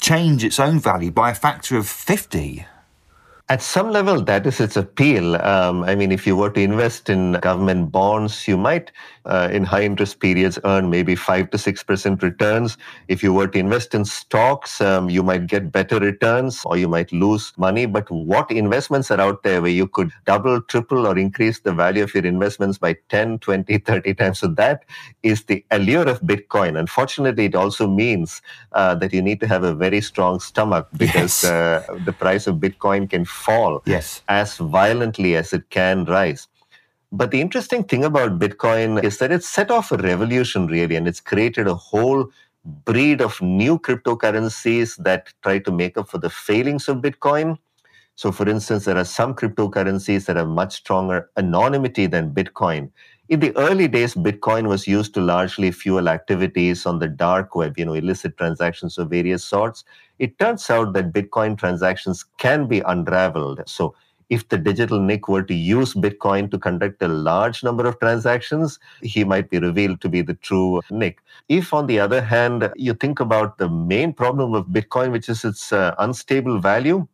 change 0.00 0.44
its 0.44 0.58
own 0.58 0.80
value 0.80 1.12
by 1.12 1.30
a 1.30 1.34
factor 1.34 1.78
of 1.78 1.88
50 1.88 2.66
at 3.48 3.60
some 3.60 3.90
level, 3.90 4.22
that 4.22 4.46
is 4.46 4.60
its 4.60 4.76
appeal. 4.76 5.36
Um, 5.36 5.82
I 5.84 5.94
mean, 5.94 6.12
if 6.12 6.26
you 6.26 6.36
were 6.36 6.50
to 6.50 6.60
invest 6.60 7.10
in 7.10 7.32
government 7.34 7.90
bonds, 7.90 8.46
you 8.46 8.56
might, 8.56 8.92
uh, 9.26 9.48
in 9.52 9.64
high 9.64 9.82
interest 9.82 10.20
periods, 10.20 10.58
earn 10.64 10.88
maybe 10.88 11.14
5 11.14 11.50
to 11.50 11.58
6% 11.58 12.22
returns. 12.22 12.78
If 13.08 13.22
you 13.22 13.32
were 13.32 13.48
to 13.48 13.58
invest 13.58 13.94
in 13.94 14.04
stocks, 14.04 14.80
um, 14.80 15.10
you 15.10 15.22
might 15.22 15.48
get 15.48 15.72
better 15.72 15.98
returns 15.98 16.62
or 16.64 16.76
you 16.76 16.88
might 16.88 17.12
lose 17.12 17.52
money. 17.56 17.84
But 17.86 18.10
what 18.10 18.50
investments 18.50 19.10
are 19.10 19.20
out 19.20 19.42
there 19.42 19.60
where 19.60 19.70
you 19.70 19.88
could 19.88 20.12
double, 20.24 20.62
triple, 20.62 21.06
or 21.06 21.18
increase 21.18 21.60
the 21.60 21.72
value 21.72 22.04
of 22.04 22.14
your 22.14 22.24
investments 22.24 22.78
by 22.78 22.96
10, 23.08 23.40
20, 23.40 23.78
30 23.78 24.14
times? 24.14 24.38
So 24.38 24.46
that 24.48 24.84
is 25.22 25.44
the 25.44 25.64
allure 25.72 26.08
of 26.08 26.20
Bitcoin. 26.22 26.78
Unfortunately, 26.78 27.46
it 27.46 27.54
also 27.54 27.88
means 27.88 28.40
uh, 28.72 28.94
that 28.94 29.12
you 29.12 29.20
need 29.20 29.40
to 29.40 29.48
have 29.48 29.64
a 29.64 29.74
very 29.74 30.00
strong 30.00 30.38
stomach 30.38 30.88
because 30.96 31.42
yes. 31.42 31.44
uh, 31.44 31.98
the 32.04 32.12
price 32.12 32.46
of 32.46 32.56
Bitcoin 32.56 33.10
can 33.10 33.24
fall 33.32 33.82
yes. 33.86 34.22
as 34.28 34.56
violently 34.58 35.34
as 35.36 35.52
it 35.52 35.68
can 35.70 36.04
rise. 36.04 36.48
But 37.10 37.30
the 37.30 37.40
interesting 37.40 37.84
thing 37.84 38.04
about 38.04 38.38
Bitcoin 38.38 39.02
is 39.04 39.18
that 39.18 39.32
it's 39.32 39.48
set 39.48 39.70
off 39.70 39.92
a 39.92 39.98
revolution, 39.98 40.66
really, 40.66 40.96
and 40.96 41.06
it's 41.06 41.20
created 41.20 41.66
a 41.66 41.74
whole 41.74 42.30
breed 42.64 43.20
of 43.20 43.40
new 43.42 43.78
cryptocurrencies 43.78 44.96
that 44.96 45.32
try 45.42 45.58
to 45.58 45.72
make 45.72 45.98
up 45.98 46.08
for 46.08 46.18
the 46.18 46.30
failings 46.30 46.88
of 46.88 46.98
Bitcoin. 46.98 47.58
So, 48.14 48.32
for 48.32 48.48
instance, 48.48 48.84
there 48.84 48.96
are 48.96 49.04
some 49.04 49.34
cryptocurrencies 49.34 50.26
that 50.26 50.36
have 50.36 50.48
much 50.48 50.74
stronger 50.74 51.30
anonymity 51.36 52.06
than 52.06 52.32
Bitcoin. 52.32 52.90
In 53.28 53.40
the 53.40 53.56
early 53.56 53.88
days, 53.88 54.14
Bitcoin 54.14 54.68
was 54.68 54.86
used 54.86 55.14
to 55.14 55.20
largely 55.20 55.70
fuel 55.70 56.08
activities 56.08 56.86
on 56.86 56.98
the 56.98 57.08
dark 57.08 57.54
web, 57.54 57.78
you 57.78 57.84
know, 57.84 57.94
illicit 57.94 58.36
transactions 58.36 58.98
of 58.98 59.10
various 59.10 59.44
sorts 59.44 59.84
it 60.18 60.38
turns 60.38 60.68
out 60.70 60.92
that 60.94 61.12
Bitcoin 61.12 61.58
transactions 61.58 62.24
can 62.38 62.66
be 62.66 62.80
unraveled. 62.80 63.62
So 63.66 63.94
if 64.30 64.48
the 64.48 64.56
digital 64.56 64.98
Nick 64.98 65.28
were 65.28 65.42
to 65.42 65.54
use 65.54 65.92
Bitcoin 65.92 66.50
to 66.50 66.58
conduct 66.58 67.02
a 67.02 67.08
large 67.08 67.62
number 67.62 67.86
of 67.86 67.98
transactions, 67.98 68.78
he 69.02 69.24
might 69.24 69.50
be 69.50 69.58
revealed 69.58 70.00
to 70.00 70.08
be 70.08 70.22
the 70.22 70.34
true 70.34 70.80
Nick. 70.90 71.18
If, 71.50 71.74
on 71.74 71.86
the 71.86 72.00
other 72.00 72.22
hand, 72.22 72.72
you 72.76 72.94
think 72.94 73.20
about 73.20 73.58
the 73.58 73.68
main 73.68 74.14
problem 74.14 74.54
of 74.54 74.68
Bitcoin, 74.68 75.12
which 75.12 75.28
is 75.28 75.44
its 75.44 75.70
uh, 75.70 75.94
unstable 75.98 76.60
value, 76.60 77.06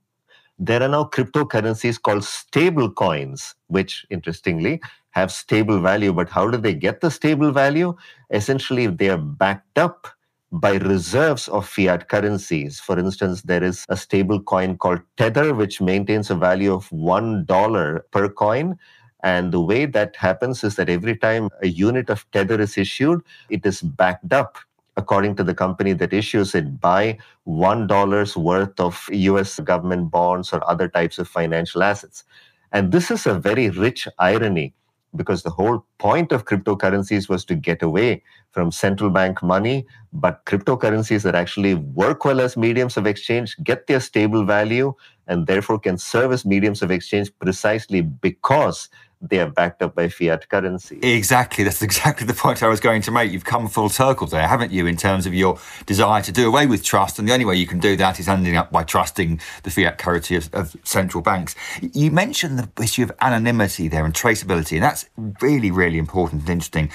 there 0.61 0.81
are 0.81 0.89
now 0.89 1.05
cryptocurrencies 1.05 2.01
called 2.01 2.25
stable 2.25 2.91
coins, 2.91 3.55
which 3.67 4.07
interestingly 4.11 4.81
have 5.11 5.33
stable 5.33 5.81
value. 5.81 6.13
But 6.13 6.29
how 6.29 6.49
do 6.49 6.59
they 6.59 6.75
get 6.75 7.01
the 7.01 7.11
stable 7.11 7.51
value? 7.51 7.97
Essentially, 8.31 8.87
they 8.87 9.09
are 9.09 9.19
backed 9.19 9.79
up 9.79 10.07
by 10.53 10.77
reserves 10.77 11.49
of 11.49 11.69
fiat 11.69 12.09
currencies. 12.09 12.81
For 12.81 12.99
instance, 12.99 13.43
there 13.43 13.63
is 13.63 13.85
a 13.89 13.97
stable 13.97 14.41
coin 14.41 14.79
called 14.79 15.01
Tether, 15.17 15.55
which 15.55 15.81
maintains 15.81 16.31
a 16.31 16.35
value 16.35 16.73
of 16.73 16.89
$1 16.91 18.01
per 18.11 18.29
coin. 18.29 18.79
And 19.23 19.53
the 19.53 19.61
way 19.61 19.85
that 19.85 20.17
happens 20.17 20.65
is 20.65 20.77
that 20.77 20.89
every 20.89 21.17
time 21.17 21.51
a 21.63 21.69
unit 21.69 22.09
of 22.09 22.25
Tether 22.31 22.61
is 22.61 22.79
issued, 22.79 23.21
it 23.51 23.67
is 23.67 23.83
backed 23.83 24.33
up 24.33 24.59
according 24.97 25.37
to 25.37 25.45
the 25.45 25.55
company 25.55 25.93
that 25.93 26.13
issues 26.13 26.55
it, 26.57 26.81
by 26.81 27.17
$1 27.47 28.37
worth 28.37 28.81
of 28.81 29.09
US 29.13 29.61
government 29.61 30.11
bonds 30.11 30.53
or 30.53 30.69
other 30.69 30.89
types 30.89 31.19
of 31.19 31.29
financial 31.29 31.85
assets. 31.85 32.25
And 32.73 32.91
this 32.91 33.11
is 33.11 33.27
a 33.27 33.35
very 33.35 33.71
rich 33.71 34.09
irony 34.19 34.75
because 35.17 35.43
the 35.43 35.51
whole 35.51 35.85
point 35.99 36.33
of 36.33 36.45
cryptocurrencies 36.45 37.29
was 37.29 37.45
to 37.47 37.55
get 37.55 37.83
away 37.83 38.23
from 38.53 38.71
central 38.71 39.11
bank 39.11 39.43
money. 39.43 39.87
But 40.13 40.45
cryptocurrencies 40.45 41.23
that 41.23 41.35
actually 41.35 41.75
work 41.75 42.25
well 42.25 42.41
as 42.41 42.57
mediums 42.57 42.97
of 42.97 43.07
exchange 43.07 43.57
get 43.63 43.87
their 43.87 44.01
stable 44.01 44.45
value 44.45 44.95
and 45.27 45.47
therefore 45.47 45.79
can 45.79 45.99
serve 45.99 46.33
as 46.33 46.45
mediums 46.45 46.83
of 46.83 46.91
exchange 46.91 47.31
precisely 47.39 48.01
because 48.01 48.89
they 49.21 49.41
are 49.41 49.51
backed 49.51 49.83
up 49.83 49.95
by 49.95 50.09
fiat 50.09 50.49
currency. 50.49 50.99
Exactly. 51.03 51.65
That's 51.65 51.83
exactly 51.83 52.27
the 52.27 52.35
point 52.35 52.63
I 52.63 52.69
was 52.69 52.81
going 52.81 53.03
to 53.03 53.11
make. 53.11 53.33
You've 53.33 53.45
come 53.45 53.69
full 53.69 53.89
circle 53.89 54.27
there, 54.27 54.47
haven't 54.47 54.71
you, 54.71 54.87
in 54.87 54.97
terms 54.97 55.27
of 55.27 55.35
your 55.35 55.59
desire 55.87 56.23
to 56.23 56.33
do 56.33 56.47
away 56.47 56.67
with 56.67 56.85
trust. 56.85 57.19
And 57.19 57.29
the 57.29 57.33
only 57.33 57.45
way 57.45 57.57
you 57.57 57.67
can 57.67 57.81
do 57.81 57.97
that 57.97 58.21
is 58.21 58.29
ending 58.29 58.57
up 58.57 58.71
by 58.71 58.85
trusting 58.85 59.41
the 59.65 59.71
fiat 59.71 59.99
currency 59.99 60.37
of, 60.37 60.53
of 60.55 60.77
central 60.85 61.23
banks. 61.23 61.55
You 61.81 62.11
mentioned 62.11 62.59
the 62.59 62.83
issue 62.83 63.03
of 63.03 63.13
anonymity 63.21 63.89
there 63.89 64.05
and 64.05 64.15
traceability, 64.15 64.75
and 64.75 64.83
that's 64.83 65.09
really, 65.41 65.71
really 65.71 65.99
important 65.99 66.43
and 66.43 66.51
interesting. 66.51 66.91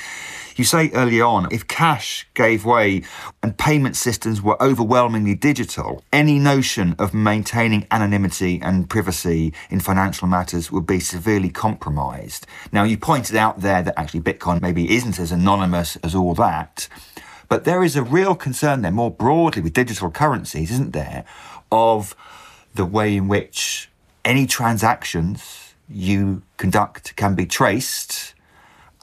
You 0.55 0.63
say 0.63 0.91
early 0.91 1.19
on, 1.19 1.47
if 1.51 1.67
cash 1.67 2.27
gave 2.35 2.63
way 2.63 3.03
and 3.41 3.57
payment 3.57 3.95
systems 3.95 4.41
were 4.41 4.61
overwhelmingly 4.61 5.33
digital, 5.33 6.03
any 6.13 6.37
notion 6.37 6.95
of 6.99 7.13
maintaining 7.13 7.87
anonymity 7.89 8.59
and 8.61 8.87
privacy 8.87 9.53
in 9.71 9.79
financial 9.79 10.27
matters 10.27 10.71
would 10.71 10.85
be 10.85 10.99
severely 10.99 11.49
compromised. 11.49 12.45
Now, 12.71 12.83
you 12.83 12.97
pointed 12.97 13.35
out 13.35 13.61
there 13.61 13.81
that 13.81 13.97
actually 13.97 14.21
Bitcoin 14.21 14.61
maybe 14.61 14.93
isn't 14.95 15.19
as 15.19 15.31
anonymous 15.31 15.95
as 15.97 16.13
all 16.13 16.35
that. 16.35 16.87
But 17.49 17.63
there 17.63 17.83
is 17.83 17.95
a 17.95 18.03
real 18.03 18.35
concern 18.35 18.83
there, 18.83 18.91
more 18.91 19.11
broadly 19.11 19.61
with 19.61 19.73
digital 19.73 20.11
currencies, 20.11 20.71
isn't 20.71 20.93
there, 20.93 21.25
of 21.71 22.15
the 22.75 22.85
way 22.85 23.15
in 23.15 23.27
which 23.27 23.89
any 24.23 24.45
transactions 24.45 25.73
you 25.89 26.43
conduct 26.57 27.15
can 27.15 27.35
be 27.35 27.45
traced 27.45 28.32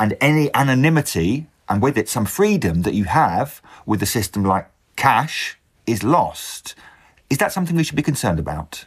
and 0.01 0.17
any 0.21 0.53
anonymity 0.55 1.47
and 1.69 1.81
with 1.83 1.97
it 1.97 2.09
some 2.09 2.25
freedom 2.27 2.83
that 2.83 2.95
you 2.95 3.05
have 3.05 3.63
with 3.87 4.03
a 4.03 4.07
system 4.07 4.45
like 4.45 4.69
cash 4.97 5.59
is 5.87 6.03
lost. 6.03 6.75
Is 7.29 7.39
that 7.39 7.53
something 7.53 7.77
we 7.77 7.85
should 7.85 7.97
be 7.97 8.03
concerned 8.03 8.41
about? 8.41 8.87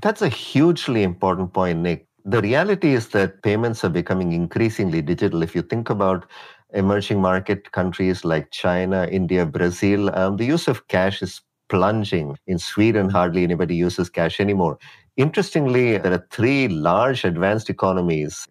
That's 0.00 0.22
a 0.22 0.28
hugely 0.28 1.02
important 1.02 1.52
point, 1.52 1.80
Nick. 1.80 2.06
The 2.24 2.40
reality 2.40 2.94
is 2.94 3.08
that 3.08 3.42
payments 3.42 3.84
are 3.84 3.90
becoming 3.90 4.32
increasingly 4.32 5.02
digital. 5.02 5.42
If 5.42 5.54
you 5.54 5.62
think 5.62 5.90
about 5.90 6.24
emerging 6.72 7.20
market 7.20 7.72
countries 7.72 8.24
like 8.24 8.50
China, 8.50 9.08
India, 9.10 9.44
Brazil, 9.44 10.14
um, 10.16 10.36
the 10.36 10.44
use 10.44 10.68
of 10.68 10.86
cash 10.88 11.20
is 11.20 11.40
plunging. 11.68 12.36
In 12.46 12.58
Sweden, 12.58 13.10
hardly 13.10 13.42
anybody 13.42 13.74
uses 13.74 14.08
cash 14.08 14.40
anymore. 14.40 14.78
Interestingly, 15.16 15.98
there 15.98 16.12
are 16.12 16.26
three 16.30 16.68
large 16.68 17.24
advanced 17.24 17.68
economies 17.68 18.46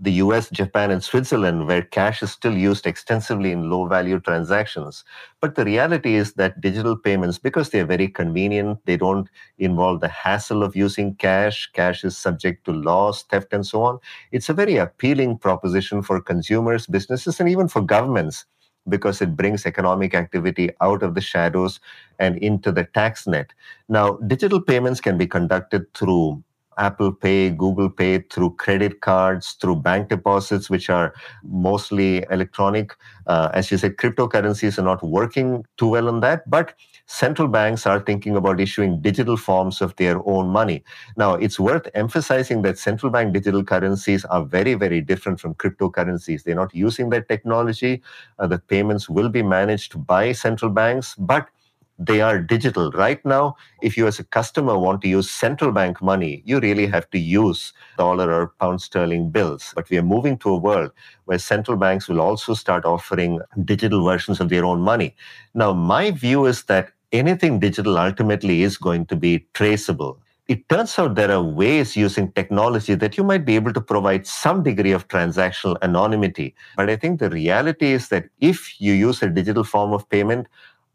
the 0.00 0.12
US, 0.24 0.48
Japan, 0.50 0.90
and 0.90 1.02
Switzerland, 1.02 1.66
where 1.66 1.82
cash 1.82 2.22
is 2.22 2.30
still 2.30 2.56
used 2.56 2.86
extensively 2.86 3.52
in 3.52 3.68
low 3.70 3.86
value 3.86 4.20
transactions. 4.20 5.04
But 5.40 5.54
the 5.54 5.64
reality 5.64 6.14
is 6.14 6.34
that 6.34 6.60
digital 6.60 6.96
payments, 6.96 7.38
because 7.38 7.70
they're 7.70 7.86
very 7.86 8.08
convenient, 8.08 8.78
they 8.84 8.96
don't 8.96 9.28
involve 9.58 10.00
the 10.00 10.08
hassle 10.08 10.62
of 10.62 10.76
using 10.76 11.16
cash, 11.16 11.70
cash 11.72 12.04
is 12.04 12.16
subject 12.16 12.64
to 12.66 12.72
loss, 12.72 13.24
theft, 13.24 13.52
and 13.52 13.66
so 13.66 13.82
on. 13.82 13.98
It's 14.30 14.48
a 14.48 14.54
very 14.54 14.76
appealing 14.76 15.38
proposition 15.38 16.02
for 16.02 16.20
consumers, 16.20 16.86
businesses, 16.86 17.40
and 17.40 17.48
even 17.48 17.68
for 17.68 17.82
governments 17.82 18.46
because 18.88 19.20
it 19.20 19.36
brings 19.36 19.66
economic 19.66 20.14
activity 20.14 20.70
out 20.80 21.02
of 21.02 21.14
the 21.14 21.20
shadows 21.20 21.80
and 22.18 22.36
into 22.38 22.72
the 22.72 22.84
tax 22.84 23.26
net. 23.26 23.52
Now, 23.88 24.16
digital 24.26 24.60
payments 24.60 25.00
can 25.00 25.18
be 25.18 25.26
conducted 25.26 25.92
through 25.94 26.42
Apple 26.78 27.12
Pay, 27.12 27.50
Google 27.50 27.90
Pay, 27.90 28.18
through 28.30 28.54
credit 28.56 29.00
cards, 29.00 29.52
through 29.60 29.76
bank 29.76 30.08
deposits, 30.08 30.70
which 30.70 30.88
are 30.88 31.14
mostly 31.42 32.24
electronic. 32.30 32.96
Uh, 33.26 33.50
as 33.52 33.70
you 33.70 33.78
said, 33.78 33.96
cryptocurrencies 33.96 34.78
are 34.78 34.82
not 34.82 35.02
working 35.02 35.64
too 35.76 35.88
well 35.88 36.08
on 36.08 36.20
that, 36.20 36.48
but 36.48 36.74
central 37.06 37.48
banks 37.48 37.86
are 37.86 38.00
thinking 38.00 38.36
about 38.36 38.60
issuing 38.60 39.00
digital 39.00 39.36
forms 39.36 39.80
of 39.80 39.96
their 39.96 40.20
own 40.26 40.48
money. 40.48 40.84
Now, 41.16 41.34
it's 41.34 41.58
worth 41.58 41.88
emphasizing 41.94 42.62
that 42.62 42.78
central 42.78 43.10
bank 43.10 43.32
digital 43.32 43.64
currencies 43.64 44.24
are 44.26 44.44
very, 44.44 44.74
very 44.74 45.00
different 45.00 45.40
from 45.40 45.54
cryptocurrencies. 45.54 46.44
They're 46.44 46.54
not 46.54 46.74
using 46.74 47.10
that 47.10 47.28
technology. 47.28 48.02
Uh, 48.38 48.46
the 48.46 48.58
payments 48.58 49.08
will 49.08 49.28
be 49.28 49.42
managed 49.42 50.06
by 50.06 50.32
central 50.32 50.70
banks, 50.70 51.14
but 51.16 51.48
they 51.98 52.20
are 52.20 52.38
digital. 52.40 52.90
Right 52.92 53.24
now, 53.24 53.56
if 53.82 53.96
you 53.96 54.06
as 54.06 54.18
a 54.18 54.24
customer 54.24 54.78
want 54.78 55.02
to 55.02 55.08
use 55.08 55.30
central 55.30 55.72
bank 55.72 56.00
money, 56.00 56.42
you 56.44 56.60
really 56.60 56.86
have 56.86 57.10
to 57.10 57.18
use 57.18 57.72
dollar 57.96 58.32
or 58.32 58.52
pound 58.60 58.80
sterling 58.80 59.30
bills. 59.30 59.72
But 59.74 59.90
we 59.90 59.98
are 59.98 60.02
moving 60.02 60.38
to 60.38 60.50
a 60.50 60.56
world 60.58 60.92
where 61.24 61.38
central 61.38 61.76
banks 61.76 62.08
will 62.08 62.20
also 62.20 62.54
start 62.54 62.84
offering 62.84 63.40
digital 63.64 64.04
versions 64.04 64.40
of 64.40 64.48
their 64.48 64.64
own 64.64 64.80
money. 64.80 65.16
Now, 65.54 65.72
my 65.72 66.10
view 66.12 66.46
is 66.46 66.64
that 66.64 66.90
anything 67.12 67.58
digital 67.58 67.98
ultimately 67.98 68.62
is 68.62 68.76
going 68.76 69.06
to 69.06 69.16
be 69.16 69.46
traceable. 69.54 70.20
It 70.48 70.66
turns 70.70 70.98
out 70.98 71.14
there 71.14 71.30
are 71.30 71.42
ways 71.42 71.94
using 71.94 72.32
technology 72.32 72.94
that 72.94 73.18
you 73.18 73.24
might 73.24 73.44
be 73.44 73.54
able 73.54 73.74
to 73.74 73.82
provide 73.82 74.26
some 74.26 74.62
degree 74.62 74.92
of 74.92 75.06
transactional 75.08 75.76
anonymity. 75.82 76.54
But 76.74 76.88
I 76.88 76.96
think 76.96 77.20
the 77.20 77.28
reality 77.28 77.92
is 77.92 78.08
that 78.08 78.30
if 78.40 78.80
you 78.80 78.94
use 78.94 79.22
a 79.22 79.28
digital 79.28 79.62
form 79.62 79.92
of 79.92 80.08
payment, 80.08 80.46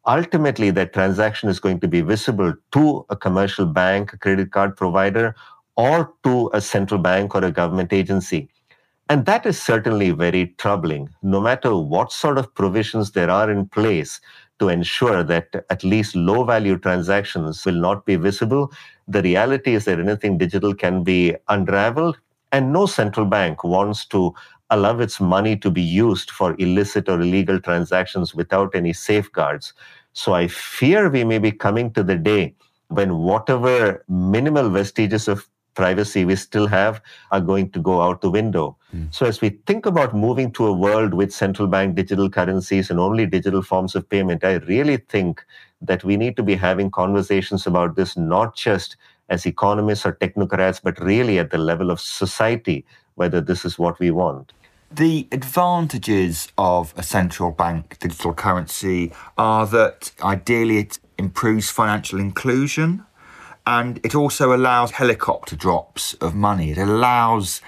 ultimately 0.06 0.70
that 0.72 0.94
transaction 0.94 1.50
is 1.50 1.60
going 1.60 1.80
to 1.80 1.88
be 1.88 2.02
visible 2.02 2.54
to 2.72 3.06
a 3.10 3.16
commercial 3.16 3.66
bank, 3.66 4.14
a 4.14 4.18
credit 4.18 4.52
card 4.52 4.76
provider, 4.76 5.36
or 5.76 6.14
to 6.24 6.50
a 6.54 6.62
central 6.62 7.00
bank 7.00 7.34
or 7.36 7.44
a 7.44 7.52
government 7.52 7.94
agency. 7.94 8.50
And 9.10 9.26
that 9.26 9.46
is 9.46 9.62
certainly 9.62 10.12
very 10.12 10.56
troubling, 10.58 11.10
no 11.22 11.42
matter 11.42 11.76
what 11.76 12.12
sort 12.12 12.38
of 12.38 12.54
provisions 12.54 13.12
there 13.12 13.30
are 13.30 13.52
in 13.52 13.68
place 13.68 14.22
to 14.60 14.70
ensure 14.70 15.24
that 15.24 15.66
at 15.70 15.84
least 15.84 16.16
low 16.16 16.44
value 16.44 16.78
transactions 16.78 17.66
will 17.66 17.74
not 17.74 18.06
be 18.06 18.16
visible. 18.16 18.72
The 19.08 19.22
reality 19.22 19.74
is 19.74 19.86
that 19.86 20.00
anything 20.00 20.38
digital 20.38 20.74
can 20.74 21.04
be 21.04 21.36
unraveled, 21.50 22.18
and 22.52 22.72
no 22.72 22.86
central 22.86 23.26
bank 23.26 23.64
wants 23.64 24.06
to 24.08 24.34
allow 24.70 25.00
its 25.00 25.20
money 25.20 25.56
to 25.58 25.70
be 25.70 25.82
used 25.82 26.32
for 26.32 26.56
illicit 26.60 27.10
or 27.10 27.22
illegal 27.22 27.60
transactions 27.60 28.34
without 28.34 28.74
any 28.76 28.94
safeguards. 28.94 29.74
So 30.14 30.34
I 30.34 30.48
fear 30.48 31.10
we 31.10 31.24
may 31.24 31.40
be 31.40 31.52
coming 31.52 31.92
to 31.94 32.04
the 32.04 32.16
day 32.16 32.56
when 32.88 33.18
whatever 33.18 34.04
minimal 34.08 34.70
vestiges 34.70 35.28
of 35.28 35.48
privacy 35.76 36.24
we 36.26 36.36
still 36.36 36.68
have 36.68 37.02
are 37.32 37.42
going 37.42 37.70
to 37.72 37.80
go 37.80 38.02
out 38.02 38.22
the 38.22 38.30
window. 38.30 38.78
Mm. 38.96 39.14
So, 39.14 39.26
as 39.26 39.42
we 39.42 39.50
think 39.66 39.86
about 39.86 40.16
moving 40.16 40.52
to 40.54 40.68
a 40.68 40.74
world 40.74 41.14
with 41.14 41.34
central 41.34 41.68
bank 41.68 41.96
digital 41.96 42.30
currencies 42.30 42.90
and 42.90 43.00
only 43.00 43.26
digital 43.26 43.62
forms 43.62 43.96
of 43.96 44.08
payment, 44.08 44.44
I 44.44 44.56
really 44.56 44.98
think 44.98 45.44
that 45.82 46.04
we 46.04 46.16
need 46.16 46.38
to 46.38 46.44
be 46.44 46.56
having 46.56 46.92
conversations 46.92 47.68
about 47.68 47.96
this 47.96 48.16
not 48.16 48.56
just 48.56 48.98
as 49.30 49.46
economists 49.46 50.06
or 50.06 50.14
technocrats, 50.14 50.82
but 50.82 51.00
really 51.00 51.40
at 51.40 51.50
the 51.50 51.58
level 51.58 51.90
of 51.90 52.00
society, 52.00 52.86
whether 53.16 53.42
this 53.42 53.66
is 53.66 53.80
what 53.80 54.00
we 54.00 54.12
want. 54.12 54.54
The 54.92 55.28
advantages 55.32 56.50
of 56.58 56.94
a 56.96 57.04
central 57.04 57.52
bank 57.52 57.98
digital 58.00 58.34
currency 58.34 59.12
are 59.38 59.66
that 59.68 60.12
ideally 60.22 60.78
it 60.78 61.00
improves 61.18 61.72
financial 61.72 62.20
inclusion 62.20 63.06
and 63.66 64.00
it 64.04 64.14
also 64.14 64.54
allows 64.54 64.92
helicopter 64.92 65.56
drops 65.56 66.14
of 66.16 66.36
money. 66.36 66.72
It 66.72 66.78
allows 66.78 67.62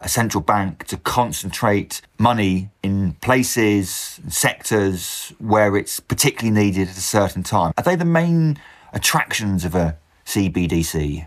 a 0.00 0.08
central 0.08 0.42
bank 0.42 0.84
to 0.86 0.96
concentrate 0.96 2.00
money 2.18 2.70
in 2.82 3.12
places, 3.20 4.20
sectors 4.28 5.34
where 5.38 5.76
it's 5.76 6.00
particularly 6.00 6.50
needed 6.50 6.88
at 6.88 6.96
a 6.96 7.02
certain 7.02 7.42
time. 7.42 7.72
Are 7.76 7.84
they 7.84 7.96
the 7.96 8.04
main 8.04 8.58
attractions 8.92 9.64
of 9.64 9.74
a 9.74 9.98
CBDC? 10.24 11.26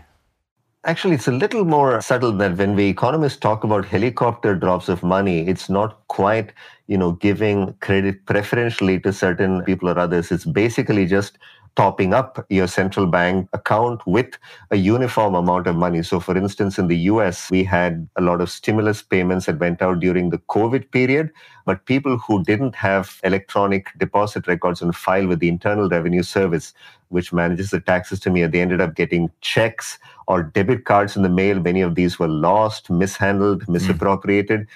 Actually, 0.84 1.14
it's 1.14 1.28
a 1.28 1.32
little 1.32 1.64
more 1.64 2.00
subtle 2.02 2.32
that 2.32 2.56
when 2.58 2.74
we 2.74 2.88
economists 2.90 3.38
talk 3.38 3.64
about 3.64 3.86
helicopter 3.86 4.54
drops 4.54 4.88
of 4.88 5.02
money, 5.02 5.46
it's 5.48 5.70
not 5.70 6.06
quite, 6.08 6.52
you 6.88 6.98
know, 6.98 7.12
giving 7.12 7.72
credit 7.80 8.24
preferentially 8.26 9.00
to 9.00 9.12
certain 9.12 9.62
people 9.62 9.88
or 9.88 9.98
others. 9.98 10.30
It's 10.30 10.44
basically 10.44 11.06
just 11.06 11.38
topping 11.76 12.14
up 12.14 12.44
your 12.48 12.68
central 12.68 13.06
bank 13.06 13.48
account 13.52 14.00
with 14.06 14.38
a 14.70 14.76
uniform 14.76 15.34
amount 15.34 15.66
of 15.66 15.74
money. 15.74 16.02
So, 16.02 16.20
for 16.20 16.36
instance, 16.36 16.78
in 16.78 16.86
the 16.86 16.96
US, 17.10 17.50
we 17.50 17.64
had 17.64 18.08
a 18.16 18.22
lot 18.22 18.40
of 18.40 18.50
stimulus 18.50 19.02
payments 19.02 19.46
that 19.46 19.58
went 19.58 19.82
out 19.82 20.00
during 20.00 20.30
the 20.30 20.38
COVID 20.38 20.90
period, 20.92 21.30
but 21.66 21.84
people 21.86 22.16
who 22.16 22.44
didn't 22.44 22.76
have 22.76 23.20
electronic 23.24 23.88
deposit 23.98 24.46
records 24.46 24.82
on 24.82 24.92
file 24.92 25.26
with 25.26 25.40
the 25.40 25.48
Internal 25.48 25.88
Revenue 25.88 26.22
Service, 26.22 26.74
which 27.08 27.32
manages 27.32 27.70
the 27.70 27.80
tax 27.80 28.08
system 28.08 28.36
here, 28.36 28.48
they 28.48 28.60
ended 28.60 28.80
up 28.80 28.94
getting 28.94 29.30
checks 29.40 29.98
or 30.28 30.42
debit 30.42 30.84
cards 30.84 31.16
in 31.16 31.22
the 31.22 31.28
mail. 31.28 31.60
Many 31.60 31.80
of 31.80 31.96
these 31.96 32.18
were 32.18 32.28
lost, 32.28 32.90
mishandled, 32.90 33.64
hmm. 33.64 33.72
misappropriated. 33.72 34.60
Mm. 34.60 34.66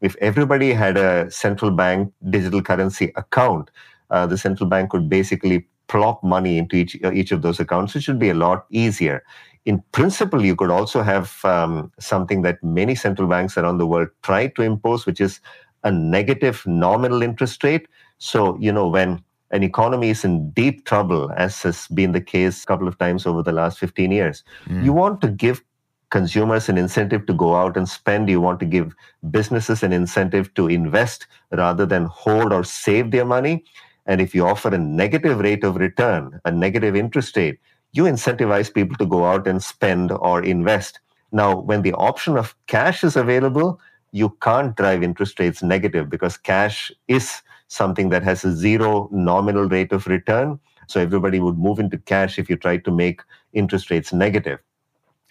If 0.00 0.16
everybody 0.16 0.72
had 0.72 0.96
a 0.96 1.30
central 1.30 1.70
bank 1.70 2.12
digital 2.28 2.62
currency 2.62 3.12
account, 3.16 3.70
uh, 4.10 4.26
the 4.26 4.36
central 4.36 4.68
bank 4.68 4.90
could 4.90 5.08
basically 5.08 5.66
plop 5.88 6.22
money 6.22 6.58
into 6.58 6.76
each, 6.76 6.98
uh, 7.04 7.12
each 7.12 7.32
of 7.32 7.42
those 7.42 7.60
accounts, 7.60 7.94
which 7.94 8.04
should 8.04 8.18
be 8.18 8.30
a 8.30 8.34
lot 8.34 8.66
easier. 8.70 9.22
In 9.64 9.82
principle, 9.92 10.44
you 10.44 10.54
could 10.56 10.70
also 10.70 11.02
have 11.02 11.42
um, 11.44 11.90
something 11.98 12.42
that 12.42 12.62
many 12.62 12.94
central 12.94 13.28
banks 13.28 13.56
around 13.56 13.78
the 13.78 13.86
world 13.86 14.08
try 14.22 14.48
to 14.48 14.62
impose, 14.62 15.06
which 15.06 15.20
is 15.20 15.40
a 15.84 15.90
negative 15.90 16.66
nominal 16.66 17.22
interest 17.22 17.62
rate. 17.64 17.88
So, 18.18 18.58
you 18.60 18.72
know, 18.72 18.88
when 18.88 19.22
an 19.50 19.62
economy 19.62 20.10
is 20.10 20.24
in 20.24 20.50
deep 20.50 20.84
trouble, 20.84 21.30
as 21.36 21.62
has 21.62 21.86
been 21.88 22.12
the 22.12 22.20
case 22.20 22.62
a 22.62 22.66
couple 22.66 22.88
of 22.88 22.98
times 22.98 23.26
over 23.26 23.42
the 23.42 23.52
last 23.52 23.78
15 23.78 24.10
years, 24.10 24.42
mm. 24.66 24.84
you 24.84 24.92
want 24.92 25.20
to 25.20 25.28
give 25.28 25.62
consumers 26.10 26.68
an 26.68 26.78
incentive 26.78 27.26
to 27.26 27.34
go 27.34 27.56
out 27.56 27.76
and 27.76 27.88
spend. 27.88 28.28
You 28.28 28.40
want 28.40 28.60
to 28.60 28.66
give 28.66 28.94
businesses 29.30 29.82
an 29.82 29.92
incentive 29.92 30.52
to 30.54 30.68
invest 30.68 31.26
rather 31.50 31.86
than 31.86 32.04
hold 32.06 32.52
or 32.52 32.64
save 32.64 33.10
their 33.10 33.24
money. 33.24 33.64
And 34.06 34.20
if 34.20 34.34
you 34.34 34.46
offer 34.46 34.68
a 34.68 34.78
negative 34.78 35.38
rate 35.38 35.64
of 35.64 35.76
return, 35.76 36.40
a 36.44 36.50
negative 36.50 36.94
interest 36.94 37.36
rate, 37.36 37.58
you 37.92 38.04
incentivize 38.04 38.72
people 38.72 38.96
to 38.96 39.06
go 39.06 39.24
out 39.24 39.46
and 39.46 39.62
spend 39.62 40.12
or 40.12 40.42
invest. 40.42 41.00
Now, 41.32 41.58
when 41.58 41.82
the 41.82 41.94
option 41.94 42.36
of 42.36 42.54
cash 42.66 43.02
is 43.04 43.16
available, 43.16 43.80
you 44.12 44.36
can't 44.42 44.76
drive 44.76 45.02
interest 45.02 45.40
rates 45.40 45.62
negative 45.62 46.10
because 46.10 46.36
cash 46.36 46.92
is 47.08 47.42
something 47.68 48.10
that 48.10 48.22
has 48.22 48.44
a 48.44 48.54
zero 48.54 49.08
nominal 49.10 49.68
rate 49.68 49.92
of 49.92 50.06
return. 50.06 50.60
So 50.86 51.00
everybody 51.00 51.40
would 51.40 51.58
move 51.58 51.78
into 51.78 51.98
cash 51.98 52.38
if 52.38 52.50
you 52.50 52.56
try 52.56 52.76
to 52.76 52.90
make 52.90 53.22
interest 53.52 53.90
rates 53.90 54.12
negative. 54.12 54.60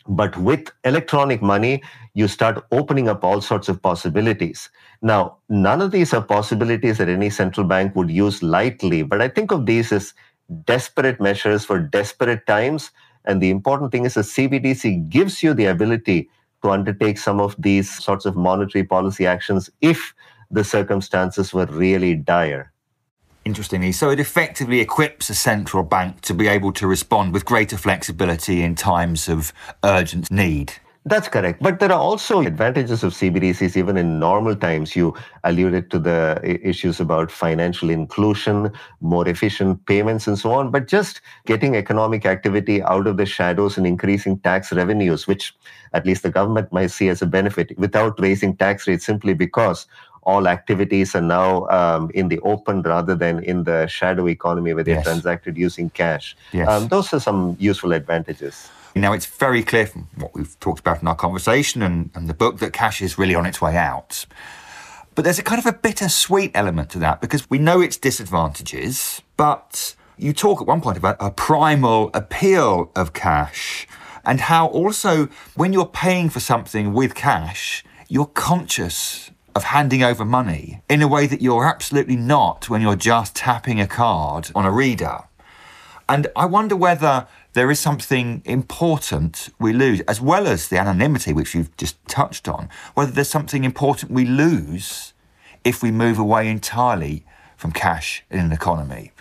But 0.08 0.36
with 0.38 0.70
electronic 0.84 1.42
money, 1.42 1.82
you 2.14 2.28
start 2.28 2.66
opening 2.72 3.08
up 3.08 3.24
all 3.24 3.40
sorts 3.40 3.70
of 3.70 3.82
possibilities. 3.82 4.70
Now, 5.02 5.38
none 5.50 5.82
of 5.82 5.92
these 5.92 6.14
are 6.14 6.22
possibilities 6.22 6.98
that 6.98 7.08
any 7.08 7.30
central 7.30 7.66
bank 7.66 7.96
would 7.96 8.12
use 8.12 8.44
lightly, 8.44 9.04
but 9.04 9.22
I 9.22 9.30
think 9.30 9.52
of 9.52 9.66
these 9.66 9.92
as 9.92 10.14
desperate 10.66 11.22
measures 11.22 11.64
for 11.64 11.80
desperate 11.80 12.46
times. 12.46 12.92
And 13.26 13.42
the 13.42 13.50
important 13.50 13.92
thing 13.92 14.06
is 14.06 14.16
the 14.16 14.22
CBDC 14.22 15.10
gives 15.10 15.42
you 15.42 15.54
the 15.54 15.66
ability 15.66 16.30
to 16.64 16.72
undertake 16.72 17.18
some 17.18 17.40
of 17.40 17.56
these 17.58 17.90
sorts 18.04 18.26
of 18.26 18.36
monetary 18.36 18.84
policy 18.84 19.26
actions 19.26 19.70
if 19.80 20.14
the 20.52 20.64
circumstances 20.66 21.54
were 21.54 21.66
really 21.68 22.16
dire. 22.16 22.73
Interestingly, 23.46 23.92
so 23.92 24.10
it 24.10 24.22
effectively 24.22 24.80
equips 24.80 25.30
a 25.30 25.36
central 25.36 25.84
bank 25.84 26.22
to 26.22 26.34
be 26.34 26.48
able 26.48 26.72
to 26.74 26.88
respond 26.88 27.34
with 27.34 27.44
greater 27.44 27.78
flexibility 27.78 28.62
in 28.62 28.74
times 28.74 29.28
of 29.28 29.52
urgent 29.84 30.32
need. 30.32 30.74
That's 31.06 31.28
correct. 31.28 31.62
But 31.62 31.82
there 31.82 31.92
are 31.92 32.00
also 32.00 32.40
advantages 32.40 33.04
of 33.04 33.12
CBDCs 33.12 33.76
even 33.76 33.98
in 33.98 34.20
normal 34.20 34.56
times. 34.56 34.96
You 34.96 35.14
alluded 35.44 35.92
to 35.92 36.00
the 36.00 36.40
issues 36.44 37.02
about 37.02 37.30
financial 37.30 37.90
inclusion, 37.90 38.72
more 39.02 39.28
efficient 39.28 39.86
payments, 39.86 40.28
and 40.28 40.40
so 40.40 40.54
on. 40.54 40.72
But 40.72 40.88
just 40.88 41.20
getting 41.46 41.76
economic 41.76 42.26
activity 42.26 42.82
out 42.82 43.06
of 43.06 43.18
the 43.18 43.26
shadows 43.26 43.78
and 43.78 43.86
increasing 43.86 44.40
tax 44.40 44.72
revenues, 44.72 45.28
which 45.28 45.54
at 45.92 46.06
least 46.06 46.24
the 46.24 46.32
government 46.32 46.72
might 46.72 46.92
see 46.92 47.10
as 47.10 47.22
a 47.22 47.26
benefit 47.26 47.78
without 47.78 48.18
raising 48.22 48.56
tax 48.56 48.88
rates 48.88 49.06
simply 49.06 49.34
because 49.34 49.86
all 50.26 50.48
activities 50.48 51.16
are 51.16 51.22
now 51.22 51.68
um, 51.70 52.12
in 52.14 52.28
the 52.30 52.40
open 52.40 52.82
rather 52.82 53.16
than 53.16 53.44
in 53.44 53.64
the 53.64 53.88
shadow 53.88 54.28
economy 54.28 54.74
where 54.74 54.84
they're 54.84 54.96
yes. 54.96 55.06
transacted 55.06 55.58
using 55.58 55.90
cash. 55.90 56.36
Yes. 56.52 56.68
Um, 56.68 56.88
those 56.88 57.14
are 57.14 57.20
some 57.20 57.56
useful 57.60 57.94
advantages. 57.94 58.70
Now, 58.96 59.14
it's 59.14 59.26
very 59.26 59.64
clear 59.64 59.88
from 59.88 60.08
what 60.16 60.36
we've 60.36 60.60
talked 60.60 60.80
about 60.80 61.02
in 61.02 61.08
our 61.08 61.16
conversation 61.16 61.82
and, 61.82 62.12
and 62.14 62.30
the 62.30 62.34
book 62.34 62.60
that 62.60 62.74
cash 62.74 63.02
is 63.02 63.18
really 63.18 63.34
on 63.34 63.46
its 63.46 63.60
way 63.60 63.76
out. 63.76 64.26
But 65.16 65.24
there's 65.24 65.40
a 65.40 65.44
kind 65.44 65.60
of 65.60 65.66
a 65.66 65.74
bittersweet 65.74 66.52
element 66.54 66.90
to 66.92 67.00
that 67.00 67.22
because 67.22 67.50
we 67.50 67.58
know 67.58 67.82
its 67.82 67.98
disadvantages, 67.98 69.22
but 69.36 69.96
you 70.18 70.34
talk 70.34 70.62
at 70.62 70.68
one 70.68 70.82
point 70.82 70.98
about 70.98 71.18
a 71.20 71.32
primal 71.32 72.12
appeal 72.14 72.92
of 72.96 73.14
cash 73.14 73.88
and 74.26 74.42
how 74.42 74.68
also 74.68 75.28
when 75.56 75.74
you're 75.74 75.86
paying 75.86 76.30
for 76.30 76.40
something 76.40 76.94
with 76.94 77.14
cash, 77.16 77.84
you're 78.08 78.28
conscious 78.28 79.32
of 79.56 79.64
handing 79.66 80.04
over 80.04 80.26
money 80.26 80.82
in 80.90 81.02
a 81.02 81.08
way 81.08 81.28
that 81.28 81.42
you're 81.42 81.66
absolutely 81.66 82.16
not 82.16 82.70
when 82.70 82.82
you're 82.82 82.96
just 82.96 83.36
tapping 83.36 83.80
a 83.80 83.88
card 83.88 84.52
on 84.56 84.66
a 84.66 84.72
reader. 84.72 85.20
And 86.10 86.28
I 86.36 86.46
wonder 86.46 86.76
whether 86.76 87.28
there 87.54 87.72
is 87.72 87.80
something 87.80 88.42
important 88.46 89.50
we 89.60 89.74
lose, 89.74 90.02
as 90.02 90.20
well 90.20 90.48
as 90.48 90.68
the 90.68 90.78
anonymity, 90.78 91.34
which 91.34 91.56
you've 91.56 91.76
just 91.78 91.96
touched 92.08 92.48
on, 92.48 92.68
whether 92.94 93.12
there's 93.12 93.30
something 93.30 93.64
important 93.64 94.12
we 94.12 94.26
lose 94.26 95.14
if 95.64 95.82
we 95.82 95.92
move 95.92 96.20
away 96.20 96.50
entirely 96.50 97.26
from 97.56 97.72
cash 97.72 98.26
in 98.30 98.40
an 98.40 98.52
economy. 98.52 99.13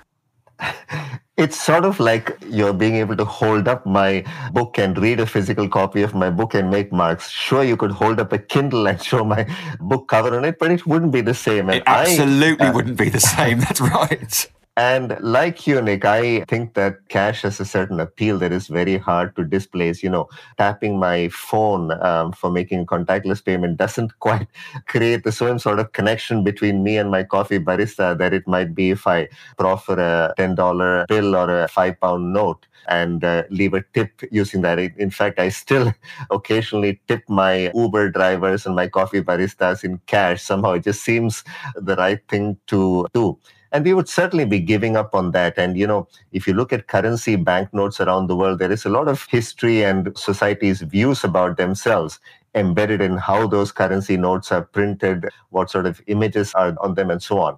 It's 1.37 1.61
sort 1.61 1.85
of 1.85 1.98
like 1.98 2.37
you're 2.48 2.75
being 2.75 2.96
able 2.96 3.16
to 3.16 3.25
hold 3.25 3.66
up 3.66 3.87
my 3.87 4.25
book 4.53 4.79
and 4.79 4.98
read 4.98 5.18
a 5.18 5.27
physical 5.27 5.68
copy 5.68 6.03
of 6.03 6.14
my 6.14 6.31
book 6.31 6.55
and 6.55 6.70
make 6.70 6.92
marks. 6.92 7.31
Sure, 7.31 7.64
you 7.64 7.77
could 7.77 7.90
hold 7.90 8.20
up 8.20 8.33
a 8.33 8.38
Kindle 8.38 8.87
and 8.87 9.03
show 9.11 9.25
my 9.25 9.46
book 9.81 10.09
cover 10.09 10.37
on 10.37 10.44
it, 10.44 10.59
but 10.59 10.70
it 10.70 10.87
wouldn't 10.87 11.12
be 11.12 11.20
the 11.20 11.35
same. 11.35 11.68
And 11.68 11.79
it 11.79 11.83
absolutely 11.87 12.66
I, 12.66 12.70
uh, 12.70 12.75
wouldn't 12.75 12.98
be 12.98 13.09
the 13.09 13.20
same. 13.20 13.61
That's 13.61 13.81
right. 13.81 14.51
And 14.79 15.19
like 15.21 15.67
you, 15.67 15.83
Nick, 15.83 16.07
I 16.07 16.45
think 16.49 16.73
that 16.75 17.07
cash 17.11 17.43
has 17.43 17.61
a 17.61 17.65
certain 17.65 18.01
appeal 18.01 18.39
that 18.39 18.53
is 18.53 18.69
very 18.69 18.97
hard 18.97 19.37
to 19.37 19.45
displace. 19.45 20.03
You 20.03 20.09
know, 20.09 20.29
tapping 20.57 20.99
my 20.99 21.29
phone 21.29 21.93
um, 22.03 22.33
for 22.33 22.51
making 22.51 22.87
contactless 22.87 23.45
payment 23.45 23.77
doesn't 23.77 24.19
quite 24.21 24.49
create 24.87 25.25
the 25.25 25.33
same 25.33 25.59
sort 25.59 25.79
of 25.79 25.93
connection 25.93 26.43
between 26.43 26.83
me 26.83 26.97
and 26.97 27.11
my 27.11 27.23
coffee 27.23 27.59
barista 27.59 28.17
that 28.17 28.33
it 28.33 28.49
might 28.49 28.75
be 28.75 28.93
if 28.93 29.07
I 29.07 29.29
proffer 29.59 29.93
a 30.01 30.33
$10 30.39 31.07
bill 31.07 31.37
or 31.37 31.65
a 31.65 31.69
five 31.69 32.01
pound 32.01 32.33
note 32.33 32.67
and 32.89 33.23
uh, 33.25 33.43
leave 33.51 33.75
a 33.75 33.85
tip 33.93 34.23
using 34.31 34.63
that. 34.63 34.79
In 34.79 35.11
fact, 35.11 35.39
I 35.39 35.51
still 35.51 35.93
occasionally 36.31 36.99
tip 37.09 37.23
my 37.29 37.71
Uber 37.75 38.11
drivers 38.11 38.65
and 38.65 38.75
my 38.75 38.89
coffee 38.89 39.21
baristas 39.21 39.85
in 39.85 40.01
cash. 40.07 40.43
Somehow 40.43 40.73
it 40.73 40.85
just 40.85 41.03
seems 41.05 41.45
the 41.77 41.95
right 41.97 42.27
thing 42.27 42.57
to 42.69 43.07
do. 43.13 43.39
And 43.73 43.87
we 43.87 43.95
would 43.95 44.09
certainly 44.09 44.45
be 44.45 44.61
giving 44.61 44.97
up 44.97 45.15
on 45.15 45.31
that. 45.31 45.57
And, 45.57 45.79
you 45.79 45.87
know, 45.87 46.07
if 46.33 46.47
you 46.47 46.53
look 46.53 46.75
at 46.75 46.89
currency 46.89 47.37
banknotes 47.37 48.01
around 48.01 48.27
the 48.27 48.37
world, 48.37 48.59
there 48.59 48.71
is 48.71 48.85
a 48.85 48.91
lot 48.91 49.09
of 49.09 49.27
history 49.31 49.83
and 49.83 50.17
society's 50.17 50.83
views 50.83 51.25
about 51.25 51.57
themselves 51.57 52.21
embedded 52.55 53.01
in 53.01 53.17
how 53.17 53.47
those 53.47 53.73
currency 53.73 54.19
notes 54.19 54.53
are 54.53 54.63
printed, 54.63 55.31
what 55.49 55.71
sort 55.71 55.87
of 55.87 56.03
images 56.07 56.53
are 56.53 56.77
on 56.81 56.95
them, 56.95 57.11
and 57.11 57.23
so 57.23 57.39
on. 57.39 57.57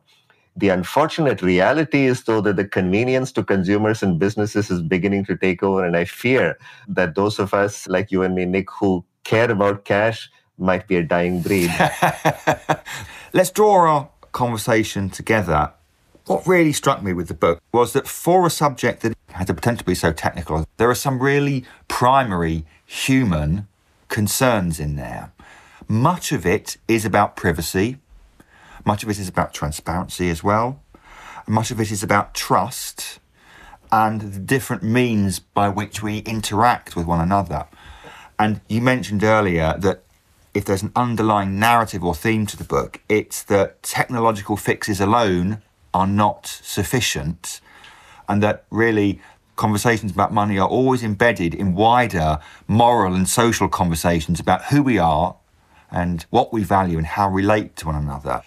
The 0.57 0.69
unfortunate 0.69 1.43
reality 1.43 2.07
is, 2.07 2.23
though, 2.23 2.41
that 2.43 2.55
the 2.55 2.65
convenience 2.65 3.33
to 3.33 3.43
consumers 3.43 4.05
and 4.05 4.21
businesses 4.21 4.71
is 4.71 4.83
beginning 4.83 5.25
to 5.25 5.37
take 5.37 5.65
over. 5.65 5.85
And 5.85 5.97
I 5.97 6.05
fear 6.05 6.57
that 6.87 7.17
those 7.17 7.41
of 7.41 7.53
us 7.53 7.89
like 7.89 8.13
you 8.13 8.23
and 8.23 8.37
me, 8.37 8.45
Nick, 8.45 8.71
who 8.71 9.05
care 9.25 9.51
about 9.51 9.85
cash 9.85 10.31
might 10.59 10.87
be 10.87 10.95
a 10.95 11.03
dying 11.03 11.43
breed. 11.43 11.75
Let's 13.33 13.51
draw 13.51 13.89
our 13.89 14.09
conversation 14.31 15.11
together 15.11 15.73
what 16.27 16.47
really 16.47 16.73
struck 16.73 17.03
me 17.03 17.13
with 17.13 17.29
the 17.29 17.35
book 17.35 17.61
was 17.73 17.93
that 17.93 18.09
for 18.09 18.47
a 18.47 18.51
subject 18.51 19.03
that 19.03 19.17
had 19.31 19.47
the 19.47 19.55
potential 19.55 19.79
to 19.79 19.85
be 19.85 19.95
so 19.95 20.13
technical, 20.13 20.67
there 20.77 20.89
are 20.89 20.95
some 20.95 21.23
really 21.23 21.65
primary 21.89 22.65
human 22.87 23.67
concerns 24.09 24.81
in 24.81 24.97
there. 24.97 25.33
Much 25.87 26.33
of 26.33 26.47
it 26.47 26.77
is 26.89 27.05
about 27.05 27.37
privacy, 27.37 27.99
much 28.85 29.03
of 29.03 29.11
it 29.11 29.19
is 29.19 29.29
about 29.29 29.53
transparency 29.53 30.31
as 30.31 30.43
well, 30.43 30.81
much 31.47 31.71
of 31.71 31.81
it 31.81 31.91
is 31.91 32.03
about 32.03 32.35
trust 32.35 33.19
and 33.93 34.21
the 34.21 34.41
different 34.41 34.83
means 34.83 35.39
by 35.39 35.69
which 35.69 36.03
we 36.03 36.19
interact 36.21 36.97
with 36.97 37.07
one 37.07 37.21
another. 37.21 37.67
And 38.39 38.61
you 38.67 38.81
mentioned 38.81 39.23
earlier 39.23 39.77
that 39.79 40.03
if 40.55 40.65
there's 40.65 40.83
an 40.83 40.93
underlying 40.97 41.59
narrative 41.59 42.03
or 42.03 42.15
theme 42.15 42.47
to 42.47 42.57
the 42.57 42.65
book, 42.65 43.01
it's 43.09 43.43
that 43.45 43.83
technological 43.83 44.57
fixes 44.57 45.01
alone 45.01 45.63
are 45.95 46.07
not 46.07 46.47
sufficient, 46.47 47.61
and 48.29 48.43
that 48.43 48.65
really 48.71 49.21
conversations 49.57 50.11
about 50.11 50.33
money 50.33 50.59
are 50.59 50.69
always 50.69 51.03
embedded 51.03 51.55
in 51.55 51.75
wider 51.75 52.41
moral 52.67 53.15
and 53.15 53.29
social 53.29 53.69
conversations 53.69 54.41
about 54.41 54.65
who 54.65 54.83
we 54.83 54.99
are 54.99 55.37
and 55.93 56.27
what 56.31 56.53
we 56.53 56.65
value 56.65 56.99
and 56.99 57.07
how 57.07 57.31
we 57.31 57.43
relate 57.43 57.77
to 57.77 57.87
one 57.87 57.95
another. 57.95 58.43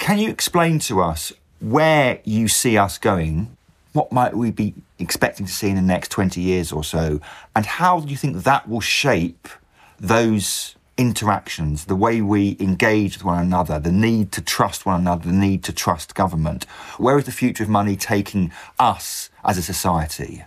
Can 0.00 0.18
you 0.18 0.30
explain 0.30 0.80
to 0.80 1.00
us 1.00 1.32
where 1.60 2.20
you 2.24 2.48
see 2.48 2.76
us 2.76 2.98
going? 2.98 3.56
What 3.92 4.12
might 4.12 4.36
we 4.36 4.50
be 4.50 4.74
expecting 4.98 5.46
to 5.46 5.52
see 5.52 5.68
in 5.68 5.76
the 5.76 5.82
next 5.82 6.10
20 6.10 6.40
years 6.40 6.72
or 6.72 6.82
so? 6.82 7.20
And 7.54 7.64
how 7.64 8.00
do 8.00 8.08
you 8.08 8.16
think 8.16 8.42
that 8.42 8.68
will 8.68 8.80
shape 8.80 9.48
those 10.00 10.74
interactions, 10.98 11.86
the 11.86 11.96
way 11.96 12.20
we 12.20 12.56
engage 12.60 13.16
with 13.16 13.24
one 13.24 13.40
another, 13.40 13.78
the 13.78 13.92
need 13.92 14.32
to 14.32 14.42
trust 14.42 14.84
one 14.84 15.00
another, 15.00 15.28
the 15.28 15.34
need 15.34 15.64
to 15.64 15.72
trust 15.72 16.14
government. 16.14 16.64
Where 16.98 17.18
is 17.18 17.24
the 17.24 17.32
future 17.32 17.64
of 17.64 17.70
money 17.70 17.96
taking 17.96 18.52
us 18.78 19.30
as 19.44 19.56
a 19.56 19.62
society? 19.62 20.44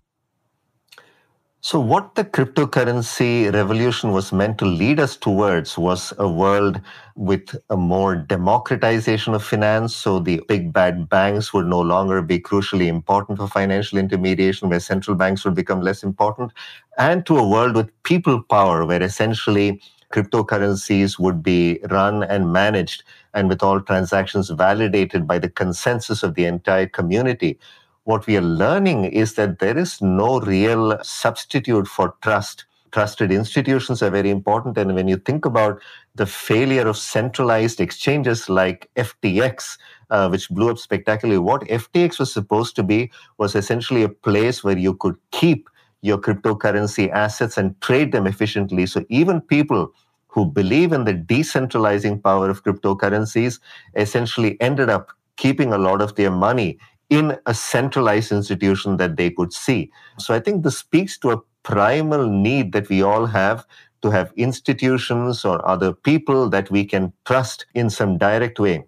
So, 1.63 1.79
what 1.79 2.15
the 2.15 2.25
cryptocurrency 2.25 3.53
revolution 3.53 4.11
was 4.11 4.33
meant 4.33 4.57
to 4.57 4.65
lead 4.65 4.99
us 4.99 5.15
towards 5.15 5.77
was 5.77 6.11
a 6.17 6.27
world 6.27 6.81
with 7.15 7.55
a 7.69 7.77
more 7.77 8.15
democratization 8.15 9.35
of 9.35 9.43
finance. 9.43 9.95
So, 9.95 10.17
the 10.17 10.41
big 10.47 10.73
bad 10.73 11.07
banks 11.07 11.53
would 11.53 11.67
no 11.67 11.79
longer 11.79 12.23
be 12.23 12.39
crucially 12.39 12.87
important 12.87 13.37
for 13.37 13.47
financial 13.47 13.99
intermediation, 13.99 14.69
where 14.69 14.79
central 14.79 15.15
banks 15.15 15.45
would 15.45 15.53
become 15.53 15.81
less 15.81 16.01
important, 16.01 16.51
and 16.97 17.27
to 17.27 17.37
a 17.37 17.47
world 17.47 17.75
with 17.75 17.91
people 18.01 18.41
power, 18.41 18.83
where 18.83 19.03
essentially 19.03 19.79
cryptocurrencies 20.11 21.17
would 21.17 21.41
be 21.41 21.79
run 21.89 22.23
and 22.23 22.51
managed 22.51 23.03
and 23.33 23.49
with 23.49 23.63
all 23.63 23.81
transactions 23.81 24.49
validated 24.49 25.27
by 25.27 25.39
the 25.39 25.49
consensus 25.49 26.23
of 26.23 26.35
the 26.35 26.45
entire 26.45 26.87
community. 26.87 27.57
What 28.03 28.27
we 28.27 28.37
are 28.37 28.41
learning 28.41 29.05
is 29.05 29.35
that 29.35 29.59
there 29.59 29.77
is 29.77 30.01
no 30.01 30.39
real 30.39 30.97
substitute 31.03 31.87
for 31.87 32.15
trust. 32.21 32.65
Trusted 32.91 33.31
institutions 33.31 34.01
are 34.01 34.09
very 34.09 34.29
important. 34.29 34.77
And 34.77 34.95
when 34.95 35.07
you 35.07 35.17
think 35.17 35.45
about 35.45 35.81
the 36.15 36.25
failure 36.25 36.87
of 36.87 36.97
centralized 36.97 37.79
exchanges 37.79 38.49
like 38.49 38.89
FTX, 38.97 39.77
uh, 40.09 40.27
which 40.27 40.49
blew 40.49 40.69
up 40.69 40.77
spectacularly, 40.77 41.39
what 41.39 41.61
FTX 41.61 42.19
was 42.19 42.33
supposed 42.33 42.75
to 42.75 42.83
be 42.83 43.09
was 43.37 43.55
essentially 43.55 44.03
a 44.03 44.09
place 44.09 44.63
where 44.63 44.77
you 44.77 44.93
could 44.95 45.15
keep 45.31 45.69
your 46.01 46.17
cryptocurrency 46.17 47.09
assets 47.11 47.57
and 47.57 47.79
trade 47.81 48.11
them 48.11 48.27
efficiently. 48.27 48.85
So 48.85 49.03
even 49.09 49.41
people 49.41 49.91
who 50.27 50.45
believe 50.45 50.93
in 50.93 51.03
the 51.03 51.13
decentralizing 51.13 52.23
power 52.23 52.49
of 52.49 52.63
cryptocurrencies 52.63 53.59
essentially 53.95 54.59
ended 54.61 54.89
up 54.89 55.11
keeping 55.37 55.73
a 55.73 55.77
lot 55.77 56.01
of 56.01 56.15
their 56.15 56.31
money 56.31 56.77
in 57.09 57.37
a 57.45 57.53
centralized 57.53 58.31
institution 58.31 58.97
that 58.97 59.17
they 59.17 59.29
could 59.29 59.51
see. 59.51 59.91
So 60.17 60.33
I 60.33 60.39
think 60.39 60.63
this 60.63 60.77
speaks 60.77 61.17
to 61.19 61.31
a 61.31 61.41
primal 61.63 62.27
need 62.27 62.71
that 62.71 62.89
we 62.89 63.01
all 63.01 63.25
have 63.25 63.65
to 64.01 64.09
have 64.09 64.33
institutions 64.35 65.45
or 65.45 65.65
other 65.67 65.93
people 65.93 66.49
that 66.49 66.71
we 66.71 66.85
can 66.85 67.13
trust 67.25 67.65
in 67.75 67.89
some 67.89 68.17
direct 68.17 68.59
way 68.59 68.85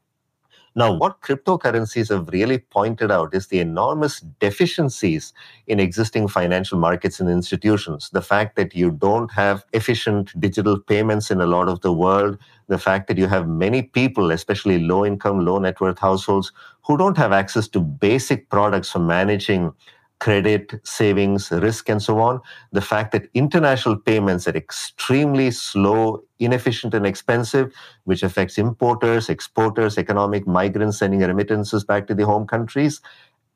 now, 0.76 0.92
what 0.92 1.22
cryptocurrencies 1.22 2.10
have 2.10 2.30
really 2.30 2.58
pointed 2.58 3.12
out 3.12 3.36
is 3.36 3.48
the 3.48 3.60
enormous 3.60 4.22
deficiencies 4.40 5.32
in 5.68 5.80
existing 5.80 6.28
financial 6.28 6.80
markets 6.80 7.20
and 7.20 7.30
institutions. 7.30 8.10
The 8.12 8.24
fact 8.24 8.56
that 8.56 8.74
you 8.74 8.90
don't 8.90 9.32
have 9.34 9.66
efficient 9.74 10.40
digital 10.40 10.80
payments 10.80 11.30
in 11.30 11.42
a 11.42 11.46
lot 11.46 11.70
of 11.70 11.82
the 11.82 11.94
world, 11.94 12.40
the 12.70 12.80
fact 12.80 13.08
that 13.08 13.20
you 13.20 13.28
have 13.28 13.48
many 13.48 13.84
people, 13.84 14.32
especially 14.32 14.80
low 14.80 15.06
income, 15.06 15.46
low 15.46 15.60
net 15.60 15.80
worth 15.80 16.00
households, 16.00 16.52
who 16.82 16.98
don't 16.98 17.18
have 17.18 17.32
access 17.32 17.68
to 17.68 17.80
basic 17.80 18.50
products 18.50 18.90
for 18.90 19.00
managing 19.00 19.72
credit, 20.20 20.80
savings, 20.86 21.51
risk, 21.51 21.89
and 21.89 22.01
so 22.01 22.20
on. 22.20 22.39
The 22.72 22.82
fact 22.82 23.11
that 23.11 23.28
international 23.34 23.97
payments 23.97 24.47
are 24.47 24.55
extremely 24.55 25.51
slow, 25.51 26.24
inefficient, 26.39 26.93
and 26.93 27.05
expensive, 27.05 27.74
which 28.05 28.24
affects 28.24 28.57
importers, 28.57 29.30
exporters, 29.30 29.97
economic 29.97 30.47
migrants 30.47 30.99
sending 30.99 31.20
remittances 31.20 31.84
back 31.84 32.07
to 32.07 32.16
the 32.16 32.26
home 32.26 32.47
countries, 32.47 33.01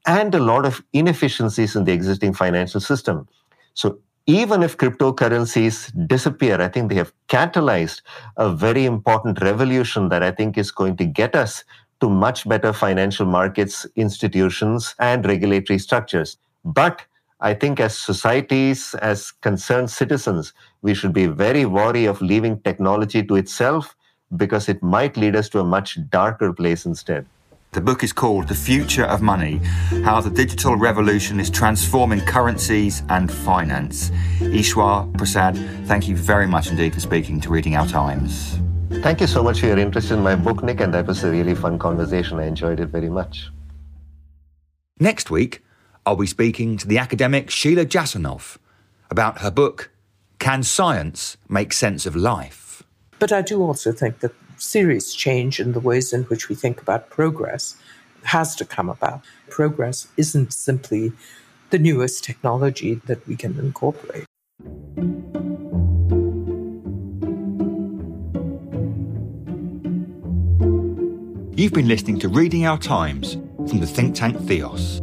and 0.05 0.35
a 0.35 0.39
lot 0.39 0.65
of 0.65 0.83
inefficiencies 0.93 1.75
in 1.75 1.85
the 1.85 1.93
existing 1.93 2.33
financial 2.33 2.81
system. 2.81 3.27
So 3.73 3.99
even 4.25 4.61
if 4.61 4.77
cryptocurrencies 4.77 5.91
disappear, 6.07 6.61
I 6.61 6.67
think 6.67 6.89
they 6.89 6.95
have 6.95 7.13
catalyzed 7.29 8.01
a 8.35 8.49
very 8.49 8.83
important 8.83 9.41
revolution 9.41 10.09
that 10.09 10.21
I 10.21 10.31
think 10.31 10.57
is 10.57 10.69
going 10.69 10.97
to 10.97 11.05
get 11.05 11.33
us 11.33 11.63
to 12.01 12.09
much 12.09 12.47
better 12.47 12.73
financial 12.73 13.25
markets, 13.25 13.85
institutions, 13.95 14.95
and 14.99 15.25
regulatory 15.25 15.79
structures. 15.79 16.37
But 16.67 17.05
I 17.39 17.53
think 17.53 17.79
as 17.79 17.97
societies, 17.97 18.93
as 18.95 19.31
concerned 19.31 19.89
citizens, 19.89 20.53
we 20.81 20.93
should 20.93 21.13
be 21.13 21.25
very 21.27 21.65
wary 21.65 22.05
of 22.05 22.21
leaving 22.21 22.59
technology 22.59 23.23
to 23.23 23.35
itself 23.35 23.95
because 24.35 24.67
it 24.67 24.83
might 24.83 25.15
lead 25.15 25.37
us 25.37 25.47
to 25.49 25.61
a 25.61 25.63
much 25.63 25.97
darker 26.09 26.51
place 26.51 26.85
instead. 26.85 27.25
The 27.71 27.79
book 27.79 28.03
is 28.03 28.11
called 28.11 28.49
The 28.49 28.55
Future 28.55 29.05
of 29.05 29.21
Money 29.21 29.61
How 30.03 30.19
the 30.19 30.29
Digital 30.29 30.75
Revolution 30.75 31.39
is 31.39 31.49
Transforming 31.49 32.19
Currencies 32.21 33.03
and 33.07 33.31
Finance. 33.31 34.09
Eswar 34.39 35.15
Prasad, 35.17 35.55
thank 35.85 36.09
you 36.09 36.17
very 36.17 36.47
much 36.47 36.69
indeed 36.69 36.93
for 36.93 36.99
speaking 36.99 37.39
to 37.41 37.49
Reading 37.49 37.77
Our 37.77 37.87
Times. 37.87 38.59
Thank 39.03 39.21
you 39.21 39.27
so 39.27 39.41
much 39.41 39.61
for 39.61 39.67
your 39.67 39.79
interest 39.79 40.11
in 40.11 40.19
my 40.19 40.35
book, 40.35 40.63
Nick, 40.63 40.81
and 40.81 40.93
that 40.93 41.07
was 41.07 41.23
a 41.23 41.31
really 41.31 41.55
fun 41.55 41.79
conversation. 41.79 42.39
I 42.39 42.47
enjoyed 42.47 42.81
it 42.81 42.87
very 42.87 43.09
much. 43.09 43.51
Next 44.99 45.29
week, 45.29 45.61
I'll 46.07 46.15
be 46.15 46.25
speaking 46.25 46.77
to 46.77 46.87
the 46.87 46.99
academic 46.99 47.49
Sheila 47.49 47.85
Jasanoff 47.85 48.57
about 49.11 49.39
her 49.39 49.51
book, 49.51 49.91
Can 50.39 50.63
Science 50.63 51.35
Make 51.49 51.73
Sense 51.73 52.05
of 52.05 52.15
Life? 52.15 52.81
But 53.19 53.33
I 53.33 53.41
do 53.41 53.61
also 53.61 53.91
think 53.91 54.21
that 54.21 54.31
serious 54.55 55.13
change 55.13 55.59
in 55.59 55.73
the 55.73 55.81
ways 55.81 56.13
in 56.13 56.23
which 56.23 56.47
we 56.47 56.55
think 56.55 56.81
about 56.81 57.09
progress 57.09 57.75
has 58.23 58.55
to 58.55 58.63
come 58.63 58.87
about. 58.87 59.25
Progress 59.49 60.07
isn't 60.15 60.53
simply 60.53 61.11
the 61.71 61.77
newest 61.77 62.23
technology 62.23 63.01
that 63.07 63.27
we 63.27 63.35
can 63.35 63.59
incorporate. 63.59 64.23
You've 71.57 71.73
been 71.73 71.89
listening 71.89 72.17
to 72.19 72.29
Reading 72.29 72.65
Our 72.65 72.77
Times 72.77 73.33
from 73.67 73.81
the 73.81 73.87
think 73.87 74.15
tank 74.15 74.39
Theos. 74.47 75.01